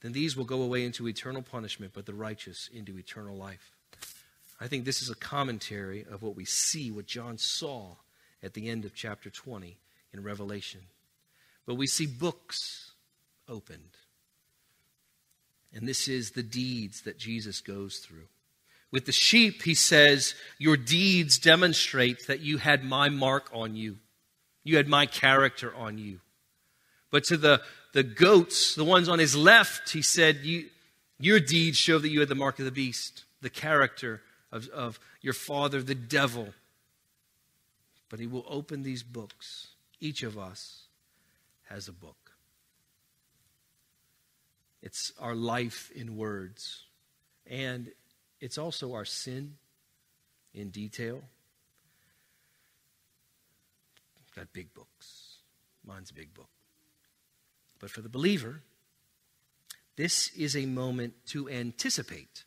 Then 0.01 0.11
these 0.11 0.35
will 0.35 0.45
go 0.45 0.61
away 0.61 0.85
into 0.85 1.07
eternal 1.07 1.41
punishment, 1.41 1.93
but 1.93 2.05
the 2.05 2.13
righteous 2.13 2.69
into 2.73 2.97
eternal 2.97 3.35
life. 3.35 3.71
I 4.59 4.67
think 4.67 4.85
this 4.85 5.01
is 5.01 5.09
a 5.09 5.15
commentary 5.15 6.05
of 6.09 6.21
what 6.21 6.35
we 6.35 6.45
see, 6.45 6.91
what 6.91 7.07
John 7.07 7.37
saw 7.37 7.95
at 8.43 8.53
the 8.53 8.69
end 8.69 8.85
of 8.85 8.93
chapter 8.93 9.29
20 9.29 9.77
in 10.13 10.23
Revelation. 10.23 10.81
But 11.65 11.75
we 11.75 11.87
see 11.87 12.05
books 12.05 12.84
opened. 13.47 13.97
And 15.73 15.87
this 15.87 16.07
is 16.07 16.31
the 16.31 16.43
deeds 16.43 17.01
that 17.01 17.17
Jesus 17.17 17.61
goes 17.61 17.97
through. 17.97 18.27
With 18.91 19.05
the 19.05 19.11
sheep, 19.11 19.63
he 19.63 19.73
says, 19.73 20.35
Your 20.57 20.77
deeds 20.77 21.37
demonstrate 21.37 22.27
that 22.27 22.39
you 22.39 22.57
had 22.57 22.83
my 22.83 23.09
mark 23.09 23.49
on 23.53 23.75
you, 23.75 23.97
you 24.63 24.77
had 24.77 24.87
my 24.87 25.05
character 25.05 25.75
on 25.75 25.97
you. 25.97 26.21
But 27.11 27.25
to 27.25 27.37
the, 27.37 27.61
the 27.93 28.03
goats, 28.03 28.75
the 28.75 28.85
ones 28.85 29.07
on 29.09 29.19
his 29.19 29.35
left, 29.35 29.91
he 29.91 30.01
said, 30.01 30.37
you, 30.43 30.65
Your 31.19 31.39
deeds 31.39 31.77
show 31.77 31.99
that 31.99 32.09
you 32.09 32.21
had 32.21 32.29
the 32.29 32.35
mark 32.35 32.59
of 32.59 32.65
the 32.65 32.71
beast, 32.71 33.25
the 33.41 33.49
character 33.49 34.21
of, 34.51 34.67
of 34.69 34.99
your 35.21 35.33
father, 35.33 35.81
the 35.81 35.95
devil. 35.95 36.53
But 38.09 38.19
he 38.19 38.27
will 38.27 38.45
open 38.47 38.83
these 38.83 39.03
books 39.03 39.67
Each 39.99 40.23
of 40.23 40.37
us 40.37 40.83
has 41.69 41.87
a 41.87 41.93
book. 41.93 42.24
It's 44.85 45.11
our 45.19 45.33
life 45.33 45.91
in 45.95 46.15
words, 46.15 46.83
and 47.47 47.91
it's 48.39 48.59
also 48.59 48.93
our 48.93 49.03
sin 49.03 49.55
in 50.53 50.69
detail. 50.69 51.23
Got 54.35 54.53
big 54.53 54.75
books. 54.75 55.37
Mine's 55.83 56.11
a 56.11 56.13
big 56.13 56.35
book. 56.35 56.49
But 57.79 57.89
for 57.89 58.01
the 58.01 58.09
believer, 58.09 58.61
this 59.95 60.29
is 60.37 60.55
a 60.55 60.67
moment 60.67 61.13
to 61.29 61.49
anticipate, 61.49 62.43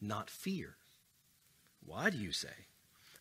not 0.00 0.30
fear. 0.30 0.76
Why 1.84 2.08
do 2.08 2.16
you 2.16 2.32
say? 2.32 2.66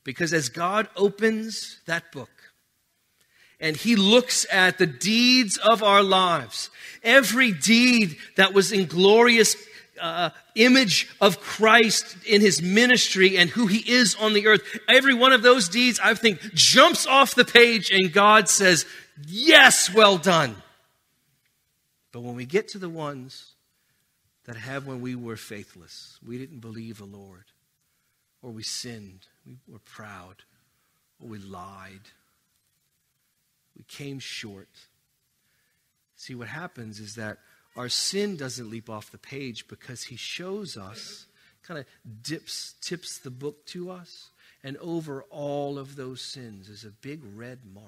Because 0.05 0.31
as 0.31 0.47
God 0.47 0.88
opens 0.95 1.81
that 1.86 2.13
book, 2.13 2.53
and 3.60 3.76
he 3.76 3.96
looks 3.96 4.46
at 4.52 4.78
the 4.78 4.86
deeds 4.86 5.58
of 5.58 5.82
our 5.82 6.04
lives. 6.04 6.70
Every 7.04 7.52
deed 7.52 8.17
that 8.36 8.54
was 8.54 8.72
in 8.72 8.86
glorious 8.86 9.56
uh, 10.00 10.30
image 10.56 11.10
of 11.20 11.39
Christ 11.39 12.17
in 12.26 12.41
his 12.41 12.62
ministry 12.62 13.38
and 13.38 13.50
who 13.50 13.67
he 13.67 13.80
is 13.91 14.15
on 14.15 14.34
the 14.34 14.48
earth. 14.48 14.62
Every 14.88 15.13
one 15.13 15.34
of 15.34 15.41
those 15.41 15.70
deeds, 15.70 16.00
I 16.04 16.13
think, 16.13 16.39
jumps 16.54 17.08
off 17.08 17.36
the 17.36 17.46
page 17.46 17.91
and 17.91 18.12
God 18.12 18.50
says, 18.50 18.86
Yes, 19.26 19.91
well 19.91 20.17
done. 20.17 20.56
But 22.12 22.22
when 22.22 22.36
we 22.36 22.46
get 22.46 22.67
to 22.70 22.78
the 22.78 22.89
ones 22.89 23.54
that 24.46 24.56
have 24.56 24.86
when 24.86 25.02
we 25.02 25.15
were 25.15 25.36
faithless, 25.36 26.20
we 26.26 26.38
didn't 26.38 26.60
believe 26.60 27.00
the 27.00 27.06
Lord, 27.06 27.46
or 28.41 28.52
we 28.52 28.63
sinned, 28.63 29.26
we 29.46 29.58
were 29.67 29.80
proud, 29.80 30.43
or 31.20 31.30
we 31.30 31.39
lied, 31.39 32.02
we 33.77 33.83
came 33.83 34.19
short. 34.19 34.69
See, 36.15 36.33
what 36.33 36.47
happens 36.47 36.99
is 36.99 37.15
that 37.15 37.37
our 37.75 37.89
sin 37.89 38.35
doesn't 38.35 38.71
leap 38.71 38.89
off 38.89 39.11
the 39.11 39.19
page 39.19 39.67
because 39.67 40.03
he 40.03 40.15
shows 40.15 40.75
us, 40.77 41.27
kind 41.61 41.79
of 41.79 41.85
dips, 42.23 42.73
tips 42.81 43.19
the 43.19 43.29
book 43.29 43.65
to 43.67 43.91
us, 43.91 44.31
and 44.63 44.77
over 44.77 45.23
all 45.29 45.77
of 45.77 45.95
those 45.95 46.21
sins 46.21 46.69
is 46.69 46.83
a 46.83 46.89
big 46.89 47.21
red 47.35 47.59
mark. 47.71 47.85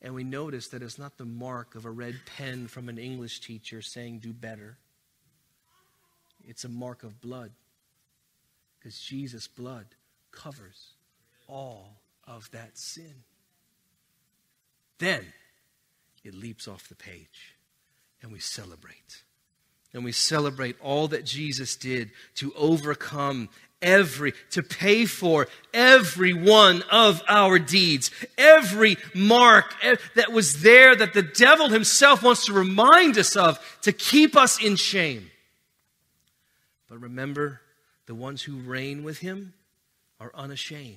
And 0.00 0.14
we 0.14 0.24
notice 0.24 0.68
that 0.68 0.82
it's 0.82 0.98
not 0.98 1.18
the 1.18 1.26
mark 1.26 1.74
of 1.74 1.84
a 1.84 1.90
red 1.90 2.16
pen 2.36 2.66
from 2.66 2.88
an 2.88 2.98
English 2.98 3.40
teacher 3.40 3.82
saying, 3.82 4.20
do 4.20 4.32
better. 4.32 4.78
It's 6.48 6.64
a 6.64 6.68
mark 6.68 7.04
of 7.04 7.20
blood. 7.20 7.52
Because 8.78 8.98
Jesus' 8.98 9.46
blood 9.46 9.86
covers 10.32 10.94
all 11.46 12.00
of 12.26 12.50
that 12.50 12.76
sin. 12.78 13.14
Then 14.98 15.32
it 16.24 16.34
leaps 16.34 16.68
off 16.68 16.88
the 16.88 16.94
page 16.94 17.56
and 18.22 18.32
we 18.32 18.38
celebrate. 18.38 19.22
And 19.94 20.04
we 20.04 20.12
celebrate 20.12 20.76
all 20.80 21.08
that 21.08 21.26
Jesus 21.26 21.76
did 21.76 22.10
to 22.36 22.52
overcome 22.54 23.50
every, 23.82 24.32
to 24.52 24.62
pay 24.62 25.04
for 25.04 25.48
every 25.74 26.32
one 26.32 26.82
of 26.90 27.22
our 27.28 27.58
deeds, 27.58 28.10
every 28.38 28.96
mark 29.14 29.74
that 30.14 30.32
was 30.32 30.62
there 30.62 30.94
that 30.96 31.12
the 31.12 31.22
devil 31.22 31.68
himself 31.68 32.22
wants 32.22 32.46
to 32.46 32.52
remind 32.52 33.18
us 33.18 33.36
of 33.36 33.58
to 33.82 33.92
keep 33.92 34.36
us 34.36 34.62
in 34.62 34.76
shame. 34.76 35.30
But 36.88 37.00
remember, 37.00 37.60
the 38.06 38.14
ones 38.14 38.42
who 38.42 38.56
reign 38.56 39.02
with 39.02 39.18
him 39.18 39.54
are 40.20 40.32
unashamed. 40.34 40.96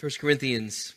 1 0.00 0.12
Corinthians 0.20 0.94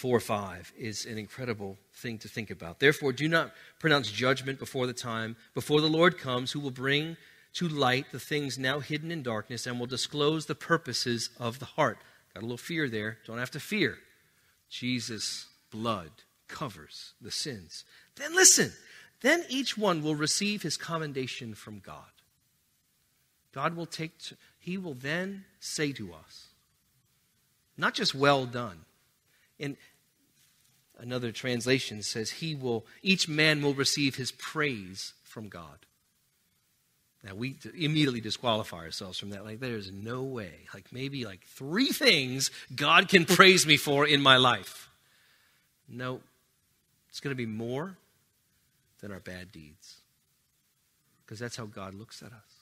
4 0.00 0.18
5 0.18 0.72
is 0.78 1.04
an 1.04 1.18
incredible 1.18 1.76
thing 1.92 2.16
to 2.20 2.28
think 2.28 2.50
about. 2.50 2.80
Therefore, 2.80 3.12
do 3.12 3.28
not 3.28 3.52
pronounce 3.78 4.10
judgment 4.10 4.58
before 4.58 4.86
the 4.86 4.94
time, 4.94 5.36
before 5.52 5.82
the 5.82 5.90
Lord 5.90 6.16
comes, 6.16 6.52
who 6.52 6.60
will 6.60 6.70
bring 6.70 7.18
to 7.52 7.68
light 7.68 8.06
the 8.10 8.18
things 8.18 8.58
now 8.58 8.80
hidden 8.80 9.10
in 9.10 9.22
darkness 9.22 9.66
and 9.66 9.78
will 9.78 9.86
disclose 9.86 10.46
the 10.46 10.54
purposes 10.54 11.28
of 11.38 11.58
the 11.58 11.66
heart. 11.66 11.98
Got 12.32 12.40
a 12.40 12.46
little 12.46 12.56
fear 12.56 12.88
there. 12.88 13.18
Don't 13.26 13.36
have 13.36 13.50
to 13.50 13.60
fear. 13.60 13.98
Jesus' 14.70 15.48
blood 15.70 16.10
covers 16.48 17.12
the 17.20 17.30
sins. 17.30 17.84
Then 18.16 18.34
listen. 18.34 18.72
Then 19.20 19.44
each 19.50 19.76
one 19.76 20.02
will 20.02 20.14
receive 20.14 20.62
his 20.62 20.78
commendation 20.78 21.52
from 21.52 21.78
God. 21.78 22.14
God 23.52 23.76
will 23.76 23.84
take, 23.84 24.16
to, 24.20 24.36
he 24.58 24.78
will 24.78 24.94
then 24.94 25.44
say 25.58 25.92
to 25.92 26.14
us, 26.14 26.46
not 27.76 27.92
just 27.92 28.14
well 28.14 28.46
done. 28.46 28.86
And 29.60 29.76
Another 31.00 31.32
translation 31.32 32.02
says, 32.02 32.30
He 32.30 32.54
will, 32.54 32.84
each 33.02 33.26
man 33.26 33.62
will 33.62 33.72
receive 33.72 34.16
his 34.16 34.30
praise 34.32 35.14
from 35.24 35.48
God. 35.48 35.86
Now, 37.24 37.34
we 37.34 37.56
immediately 37.74 38.20
disqualify 38.20 38.78
ourselves 38.78 39.18
from 39.18 39.30
that. 39.30 39.44
Like, 39.44 39.60
there's 39.60 39.90
no 39.90 40.22
way. 40.22 40.52
Like, 40.72 40.92
maybe 40.92 41.24
like 41.24 41.42
three 41.44 41.88
things 41.88 42.50
God 42.74 43.08
can 43.08 43.24
praise 43.24 43.66
me 43.66 43.76
for 43.76 44.06
in 44.06 44.20
my 44.22 44.36
life. 44.36 44.90
No, 45.88 46.20
it's 47.08 47.20
going 47.20 47.32
to 47.32 47.36
be 47.36 47.46
more 47.46 47.96
than 49.00 49.10
our 49.10 49.20
bad 49.20 49.52
deeds. 49.52 49.96
Because 51.24 51.38
that's 51.38 51.56
how 51.56 51.66
God 51.66 51.94
looks 51.94 52.22
at 52.22 52.32
us. 52.32 52.59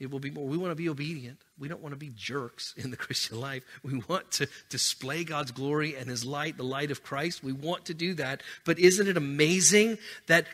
It 0.00 0.10
will 0.10 0.18
be 0.18 0.30
more. 0.30 0.46
We 0.46 0.56
want 0.56 0.70
to 0.70 0.76
be 0.76 0.88
obedient. 0.88 1.42
We 1.58 1.68
don't 1.68 1.82
want 1.82 1.92
to 1.92 1.98
be 1.98 2.10
jerks 2.16 2.72
in 2.76 2.90
the 2.90 2.96
Christian 2.96 3.38
life. 3.38 3.64
We 3.82 4.02
want 4.08 4.30
to 4.32 4.48
display 4.70 5.24
God's 5.24 5.52
glory 5.52 5.94
and 5.94 6.08
His 6.08 6.24
light, 6.24 6.56
the 6.56 6.64
light 6.64 6.90
of 6.90 7.04
Christ. 7.04 7.44
We 7.44 7.52
want 7.52 7.84
to 7.84 7.94
do 7.94 8.14
that. 8.14 8.42
But 8.64 8.78
isn't 8.78 9.06
it 9.06 9.18
amazing 9.18 9.98
that, 10.26 10.46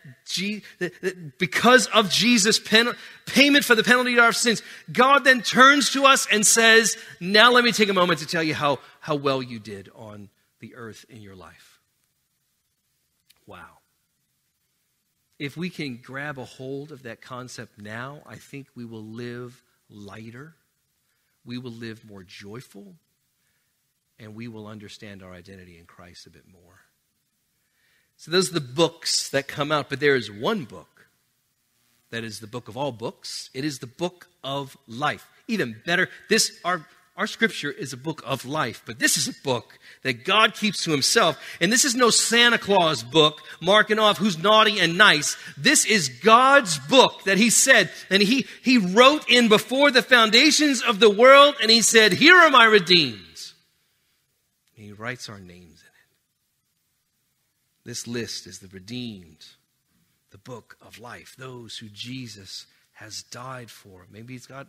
that 0.81 1.39
because 1.39 1.87
of 1.87 2.11
Jesus' 2.11 2.59
pen, 2.59 2.93
payment 3.25 3.65
for 3.65 3.77
the 3.77 3.85
penalty 3.85 4.15
of 4.15 4.25
our 4.25 4.33
sins, 4.33 4.63
God 4.93 5.23
then 5.25 5.43
turns 5.43 5.93
to 5.93 6.07
us 6.07 6.27
and 6.31 6.45
says, 6.45 6.97
Now 7.21 7.53
let 7.53 7.63
me 7.63 7.71
take 7.71 7.89
a 7.89 7.95
moment 7.95 8.19
to 8.19 8.27
tell 8.27 8.43
you 8.43 8.55
how, 8.55 8.81
how 8.99 9.15
well 9.15 9.41
you 9.41 9.61
did 9.61 9.89
on 9.95 10.29
the 10.59 10.75
earth 10.75 11.07
in 11.09 11.23
your 11.23 11.37
life. 11.37 11.81
Wow 13.47 13.79
if 15.39 15.57
we 15.57 15.71
can 15.71 15.99
grab 16.03 16.39
a 16.39 16.45
hold 16.45 16.93
of 16.93 17.03
that 17.03 17.21
concept 17.21 17.79
now, 17.79 18.21
I 18.27 18.37
think 18.37 18.69
we 18.75 18.85
will 18.85 19.05
live 19.05 19.63
lighter, 19.91 20.55
we 21.45 21.59
will 21.59 21.73
live 21.73 22.05
more 22.09 22.23
joyful, 22.23 22.95
and 24.19 24.35
we 24.35 24.49
will 24.49 24.67
understand 24.67 25.23
our 25.23 25.33
identity 25.33 25.79
in 25.79 25.85
Christ 25.85 26.27
a 26.27 26.31
bit 26.31 26.45
more. 26.51 26.81
So, 28.17 28.31
those 28.31 28.51
are 28.51 28.55
the 28.55 28.61
books 28.61 29.29
that 29.29 29.47
come 29.47 29.71
out, 29.71 29.91
but 29.91 30.01
there 30.01 30.17
is 30.17 30.31
one 30.31 30.65
book 30.65 31.09
that 32.11 32.25
is 32.25 32.41
the 32.41 32.47
book 32.47 32.69
of 32.69 32.77
all 32.77 32.93
books. 32.93 33.51
It 33.53 33.65
is 33.65 33.79
the 33.79 33.87
book 33.87 34.29
of 34.43 34.77
life. 34.87 35.29
Even 35.49 35.77
better, 35.85 36.09
this, 36.31 36.59
our 36.65 36.87
our 37.17 37.27
scripture 37.27 37.71
is 37.71 37.95
a 37.95 37.97
book 37.97 38.23
of 38.27 38.45
life, 38.45 38.83
but 38.85 38.99
this 38.99 39.17
is 39.17 39.27
a 39.27 39.43
book 39.43 39.79
that 40.03 40.25
God 40.25 40.53
keeps 40.53 40.85
to 40.85 40.91
himself. 40.91 41.43
And 41.63 41.73
this 41.73 41.87
is 41.87 41.95
no 41.95 42.11
Santa 42.11 42.59
Claus 42.59 43.03
book 43.03 43.41
marking 43.61 43.99
off 43.99 44.19
who's 44.19 44.37
naughty 44.37 44.79
and 44.79 44.99
nice. 44.99 45.35
This 45.57 45.87
is 45.87 46.11
God's 46.11 46.79
book 46.79 47.25
that 47.25 47.39
he 47.39 47.49
said, 47.49 47.91
and 48.11 48.23
he, 48.23 48.47
he 48.63 48.77
wrote 48.77 49.31
in 49.31 49.49
before 49.49 49.91
the 49.91 50.03
foundations 50.03 50.83
of 50.83 51.01
the 51.01 51.09
world, 51.09 51.55
and 51.63 51.71
he 51.71 51.81
said, 51.81 52.13
Here 52.13 52.37
are 52.37 52.51
my 52.51 52.67
redeemed. 52.67 53.23
And 54.77 54.85
he 54.85 54.93
writes 54.93 55.31
our 55.31 55.41
names 55.41 55.81
in 55.81 55.87
it. 55.87 55.93
This 57.85 58.07
list 58.07 58.47
is 58.47 58.59
the 58.59 58.69
redeemed, 58.69 59.43
the 60.33 60.39
book 60.39 60.77
of 60.83 60.99
life, 60.99 61.35
those 61.39 61.79
who 61.79 61.89
Jesus 61.89 62.67
has 62.93 63.23
died 63.23 63.71
for. 63.71 64.07
Maybe 64.11 64.35
it's 64.35 64.47
got, 64.47 64.67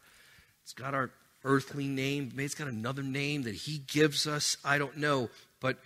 it's 0.64 0.72
got 0.72 0.94
our 0.94 1.12
earthly 1.48 1.88
name. 1.88 2.32
Maybe 2.36 2.46
it's 2.46 2.54
got 2.54 2.68
another 2.68 3.02
name 3.02 3.44
that 3.44 3.56
he 3.56 3.80
gives 3.88 4.28
us. 4.28 4.58
I 4.64 4.78
don't 4.78 4.98
know. 4.98 5.30
But 5.60 5.78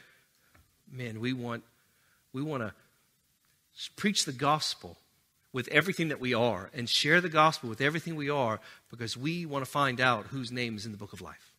man, 0.92 1.22
we 1.22 1.32
want 1.32 1.64
we 2.34 2.42
want 2.42 2.64
to 2.64 2.74
preach 3.96 4.26
the 4.26 4.34
gospel 4.34 4.98
with 5.54 5.68
everything 5.70 6.10
that 6.10 6.20
we 6.20 6.34
are 6.34 6.70
and 6.74 6.90
share 6.90 7.22
the 7.22 7.30
gospel 7.30 7.70
with 7.70 7.82
everything 7.82 8.16
we 8.16 8.30
are 8.30 8.60
because 8.90 9.16
we 9.16 9.46
want 9.46 9.64
to 9.64 9.70
find 9.70 10.02
out 10.02 10.28
whose 10.28 10.52
name 10.52 10.76
is 10.76 10.86
in 10.86 10.92
the 10.92 10.98
book 10.98 11.14
of 11.14 11.22
life. 11.22 11.52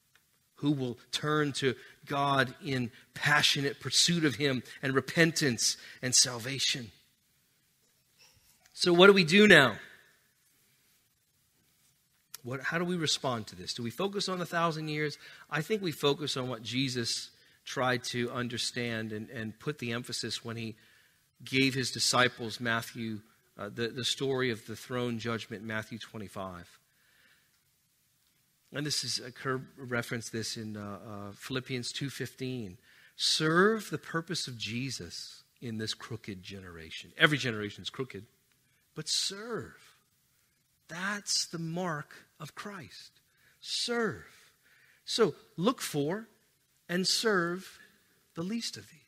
Who 0.56 0.72
will 0.72 0.98
turn 1.10 1.52
to 1.54 1.74
God 2.06 2.54
in 2.64 2.90
passionate 3.14 3.80
pursuit 3.80 4.24
of 4.24 4.36
him 4.36 4.62
and 4.82 4.94
repentance 4.94 5.76
and 6.00 6.14
salvation. 6.14 6.90
So 8.72 8.92
what 8.92 9.06
do 9.08 9.12
we 9.12 9.24
do 9.24 9.46
now? 9.46 9.76
What, 12.42 12.60
how 12.60 12.78
do 12.78 12.84
we 12.84 12.96
respond 12.96 13.46
to 13.48 13.56
this? 13.56 13.74
Do 13.74 13.82
we 13.82 13.90
focus 13.90 14.28
on 14.28 14.40
a 14.40 14.46
thousand 14.46 14.88
years? 14.88 15.16
I 15.50 15.62
think 15.62 15.82
we 15.82 15.92
focus 15.92 16.36
on 16.36 16.48
what 16.48 16.62
Jesus 16.62 17.30
tried 17.64 18.02
to 18.04 18.30
understand 18.30 19.12
and, 19.12 19.30
and 19.30 19.58
put 19.58 19.78
the 19.78 19.92
emphasis 19.92 20.44
when 20.44 20.56
he 20.56 20.74
gave 21.44 21.74
his 21.74 21.90
disciples 21.90 22.60
Matthew, 22.60 23.20
uh, 23.58 23.68
the, 23.72 23.88
the 23.88 24.04
story 24.04 24.50
of 24.50 24.66
the 24.66 24.76
throne 24.76 25.18
judgment, 25.18 25.62
Matthew 25.62 25.98
25. 25.98 26.78
and 28.72 28.86
this 28.86 29.04
is 29.04 29.20
Kerr 29.34 29.60
referenced 29.76 30.32
this 30.32 30.56
in 30.56 30.76
uh, 30.76 30.80
uh, 30.80 31.32
Philippians 31.34 31.92
2.15. 31.92 32.76
Serve 33.16 33.90
the 33.90 33.98
purpose 33.98 34.48
of 34.48 34.58
Jesus 34.58 35.44
in 35.60 35.78
this 35.78 35.94
crooked 35.94 36.42
generation. 36.42 37.12
Every 37.16 37.38
generation 37.38 37.82
is 37.82 37.90
crooked, 37.90 38.24
but 38.96 39.08
serve. 39.08 39.91
That's 40.88 41.46
the 41.46 41.58
mark 41.58 42.14
of 42.38 42.54
Christ. 42.54 43.20
Serve. 43.60 44.24
So 45.04 45.34
look 45.56 45.80
for 45.80 46.28
and 46.88 47.06
serve 47.06 47.78
the 48.34 48.42
least 48.42 48.76
of 48.76 48.88
these. 48.90 48.98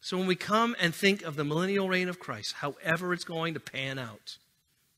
So 0.00 0.18
when 0.18 0.26
we 0.26 0.36
come 0.36 0.76
and 0.80 0.94
think 0.94 1.22
of 1.22 1.36
the 1.36 1.44
millennial 1.44 1.88
reign 1.88 2.08
of 2.08 2.18
Christ, 2.18 2.54
however 2.54 3.12
it's 3.12 3.24
going 3.24 3.54
to 3.54 3.60
pan 3.60 3.98
out, 3.98 4.36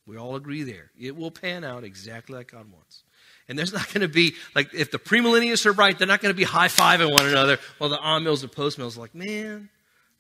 we 0.07 0.17
all 0.17 0.37
agree 0.37 0.63
there. 0.63 0.91
It 0.99 1.17
will 1.17 1.31
pan 1.31 1.65
out 1.65 1.85
exactly 1.85 2.37
like 2.37 2.53
God 2.53 2.71
wants. 2.73 3.03
And 3.49 3.57
there's 3.59 3.73
not 3.73 3.87
going 3.93 4.01
to 4.01 4.09
be, 4.09 4.35
like, 4.55 4.75
if 4.75 4.91
the 4.91 4.99
premillennialists 4.99 5.67
are 5.67 5.73
right, 5.73 5.97
they're 5.97 6.09
not 6.09 6.21
going 6.21 6.35
to 6.35 6.37
be 6.37 6.45
high 6.45 6.69
fiving 6.69 7.13
one 7.13 7.27
another 7.27 7.59
while 7.79 7.91
the 7.91 7.99
amills 7.99 8.43
or 8.43 8.49
post 8.49 8.79
mills 8.79 8.97
are 8.97 9.01
like, 9.01 9.15
man, 9.15 9.69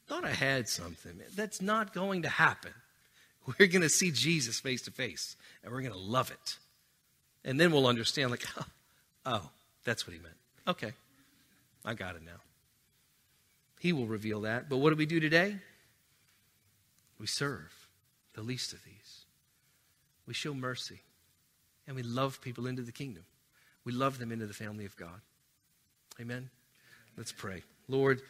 thought 0.06 0.24
I 0.24 0.30
had 0.30 0.68
something. 0.68 1.20
That's 1.34 1.60
not 1.60 1.92
going 1.92 2.22
to 2.22 2.28
happen. 2.28 2.72
We're 3.46 3.68
going 3.68 3.82
to 3.82 3.88
see 3.88 4.10
Jesus 4.10 4.60
face 4.60 4.82
to 4.82 4.90
face, 4.90 5.36
and 5.62 5.72
we're 5.72 5.80
going 5.80 5.92
to 5.92 5.98
love 5.98 6.30
it. 6.30 6.58
And 7.44 7.60
then 7.60 7.70
we'll 7.70 7.86
understand, 7.86 8.30
like, 8.30 8.44
oh, 8.58 8.66
oh, 9.24 9.50
that's 9.84 10.06
what 10.06 10.14
he 10.14 10.20
meant. 10.20 10.34
Okay, 10.66 10.92
I 11.84 11.94
got 11.94 12.16
it 12.16 12.22
now. 12.24 12.40
He 13.78 13.92
will 13.92 14.06
reveal 14.06 14.40
that. 14.42 14.68
But 14.68 14.78
what 14.78 14.90
do 14.90 14.96
we 14.96 15.06
do 15.06 15.20
today? 15.20 15.56
We 17.18 17.26
serve 17.26 17.72
the 18.34 18.42
least 18.42 18.72
of 18.72 18.84
these. 18.84 19.24
We 20.26 20.34
show 20.34 20.52
mercy, 20.52 21.00
and 21.86 21.94
we 21.94 22.02
love 22.02 22.40
people 22.40 22.66
into 22.66 22.82
the 22.82 22.92
kingdom. 22.92 23.24
We 23.84 23.92
love 23.92 24.18
them 24.18 24.32
into 24.32 24.46
the 24.46 24.54
family 24.54 24.84
of 24.84 24.96
God. 24.96 25.20
Amen? 26.20 26.50
Let's 27.16 27.32
pray. 27.32 27.62
Lord, 27.88 28.20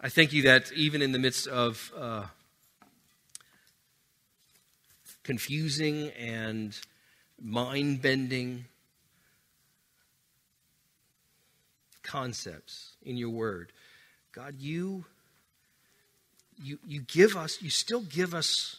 I 0.00 0.08
thank 0.08 0.32
you 0.32 0.42
that 0.42 0.72
even 0.72 1.02
in 1.02 1.12
the 1.12 1.18
midst 1.18 1.46
of 1.46 1.92
uh, 1.96 2.24
confusing 5.24 6.10
and 6.18 6.78
mind 7.42 8.00
bending 8.00 8.66
concepts 12.02 12.92
in 13.02 13.16
your 13.16 13.30
word, 13.30 13.72
God, 14.32 14.56
you, 14.58 15.04
you, 16.62 16.78
you 16.86 17.00
give 17.00 17.36
us, 17.36 17.60
you 17.60 17.70
still 17.70 18.02
give 18.02 18.34
us 18.34 18.76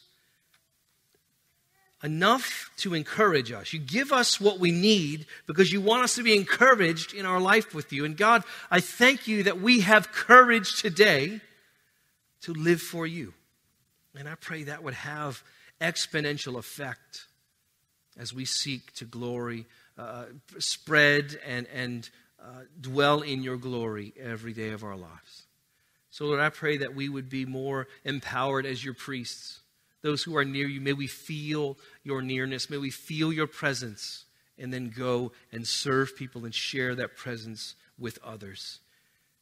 enough 2.04 2.72
to 2.78 2.94
encourage 2.94 3.52
us. 3.52 3.74
You 3.74 3.80
give 3.80 4.12
us 4.12 4.40
what 4.40 4.60
we 4.60 4.72
need 4.72 5.26
because 5.48 5.72
you 5.72 5.82
want 5.82 6.04
us 6.04 6.16
to 6.16 6.24
be 6.24 6.36
encouraged 6.36 7.14
in 7.14 7.26
our 7.26 7.40
life 7.40 7.74
with 7.74 7.92
you. 7.92 8.06
And 8.06 8.16
God, 8.16 8.44
I 8.70 8.80
thank 8.80 9.28
you 9.28 9.44
that 9.44 9.60
we 9.60 9.82
have 9.82 10.12
courage 10.12 10.82
today 10.82 11.42
to 12.42 12.54
live 12.54 12.82
for 12.82 13.08
you. 13.08 13.34
And 14.16 14.30
I 14.30 14.36
pray 14.36 14.64
that 14.64 14.84
would 14.84 14.94
have 14.94 15.44
exponential 15.86 16.58
effect 16.58 17.26
as 18.18 18.34
we 18.34 18.46
seek 18.46 18.94
to 18.96 19.06
glory, 19.06 19.66
uh, 19.98 20.26
spread 20.58 21.38
and, 21.46 21.68
and 21.68 22.10
uh, 22.42 22.62
dwell 22.80 23.22
in 23.22 23.44
your 23.44 23.58
glory 23.58 24.14
every 24.20 24.54
day 24.54 24.70
of 24.70 24.84
our 24.84 24.96
lives. 24.96 25.44
So, 26.12 26.26
Lord, 26.26 26.40
I 26.40 26.50
pray 26.50 26.78
that 26.78 26.96
we 26.96 27.10
would 27.10 27.30
be 27.30 27.46
more 27.46 27.88
empowered 28.04 28.66
as 28.66 28.84
your 28.84 28.94
priests 28.94 29.60
those 30.06 30.22
who 30.22 30.38
are 30.38 30.46
near 30.46 30.68
you. 30.68 30.80
May 30.80 30.94
we 30.94 31.08
feel 31.08 31.80
your 32.04 32.22
nearness. 32.22 32.70
May 32.70 32.78
we 32.78 32.92
feel 32.92 33.34
your 33.34 33.48
presence 33.48 34.26
and 34.56 34.72
then 34.72 34.94
go 34.96 35.32
and 35.52 35.68
serve 35.68 36.16
people 36.16 36.46
and 36.46 36.54
share 36.54 36.94
that 36.94 37.18
presence 37.18 37.76
with 37.98 38.20
others. 38.24 38.82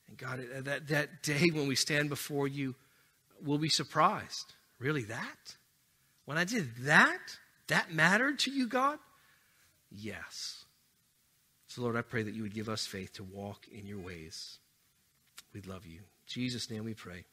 And 0.08 0.18
God, 0.18 0.40
that, 0.62 0.88
that 0.88 1.22
day 1.22 1.50
when 1.54 1.68
we 1.68 1.76
stand 1.76 2.08
before 2.08 2.48
you, 2.48 2.76
we'll 3.44 3.58
be 3.58 3.68
surprised. 3.68 4.54
Really, 4.80 5.04
that? 5.04 5.56
When 6.26 6.38
I 6.38 6.44
did 6.44 6.76
that, 6.82 7.38
that 7.68 7.94
mattered 7.94 8.40
to 8.40 8.52
you, 8.52 8.68
God? 8.68 9.00
Yes. 9.92 10.66
So, 11.68 11.82
Lord, 11.82 11.96
I 11.96 12.02
pray 12.02 12.24
that 12.24 12.34
you 12.34 12.44
would 12.44 12.54
give 12.54 12.70
us 12.70 12.86
faith 12.86 13.14
to 13.14 13.24
walk 13.24 13.66
in 13.72 13.88
your 13.88 14.00
ways. 14.00 14.60
We 15.54 15.62
love 15.62 15.86
you. 15.86 15.98
In 15.98 16.04
Jesus' 16.28 16.70
name 16.70 16.86
we 16.86 16.94
pray. 16.94 17.26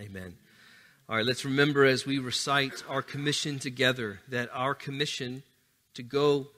Amen. 0.00 0.36
All 1.08 1.16
right, 1.16 1.24
let's 1.24 1.44
remember 1.44 1.84
as 1.84 2.04
we 2.04 2.18
recite 2.18 2.82
our 2.88 3.02
commission 3.02 3.58
together 3.58 4.20
that 4.28 4.50
our 4.52 4.74
commission 4.74 5.42
to 5.94 6.02
go 6.02 6.48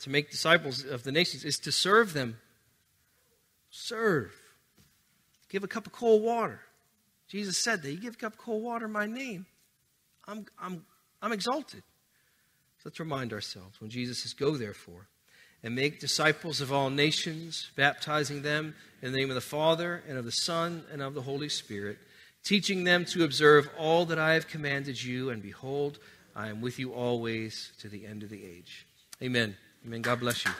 to 0.00 0.10
make 0.10 0.30
disciples 0.30 0.84
of 0.84 1.02
the 1.02 1.12
nations 1.12 1.44
is 1.44 1.58
to 1.60 1.72
serve 1.72 2.14
them. 2.14 2.38
Serve. 3.70 4.32
Give 5.48 5.62
a 5.62 5.68
cup 5.68 5.86
of 5.86 5.92
cold 5.92 6.22
water. 6.22 6.60
Jesus 7.28 7.58
said 7.58 7.82
that. 7.82 7.90
You 7.90 7.98
give 7.98 8.14
a 8.14 8.18
cup 8.18 8.32
of 8.32 8.38
cold 8.38 8.62
water 8.62 8.86
in 8.86 8.92
my 8.92 9.06
name. 9.06 9.46
I'm, 10.26 10.46
I'm, 10.60 10.84
I'm 11.22 11.32
exalted. 11.32 11.82
So 12.78 12.82
let's 12.86 13.00
remind 13.00 13.32
ourselves 13.32 13.80
when 13.80 13.90
Jesus 13.90 14.22
says, 14.22 14.32
Go 14.32 14.56
therefore 14.56 15.08
and 15.62 15.74
make 15.74 16.00
disciples 16.00 16.60
of 16.60 16.72
all 16.72 16.90
nations, 16.90 17.70
baptizing 17.76 18.42
them 18.42 18.74
in 19.02 19.12
the 19.12 19.18
name 19.18 19.30
of 19.30 19.34
the 19.34 19.40
Father 19.40 20.02
and 20.08 20.18
of 20.18 20.24
the 20.24 20.32
Son 20.32 20.84
and 20.92 21.00
of 21.00 21.14
the 21.14 21.22
Holy 21.22 21.48
Spirit 21.48 21.98
teaching 22.44 22.84
them 22.84 23.04
to 23.06 23.24
observe 23.24 23.68
all 23.78 24.04
that 24.06 24.18
I 24.18 24.34
have 24.34 24.46
commanded 24.46 25.02
you, 25.02 25.30
and 25.30 25.42
behold, 25.42 25.98
I 26.36 26.48
am 26.48 26.60
with 26.60 26.78
you 26.78 26.92
always 26.92 27.72
to 27.80 27.88
the 27.88 28.06
end 28.06 28.22
of 28.22 28.28
the 28.28 28.44
age. 28.44 28.86
Amen. 29.22 29.56
Amen. 29.84 30.02
God 30.02 30.20
bless 30.20 30.44
you. 30.44 30.50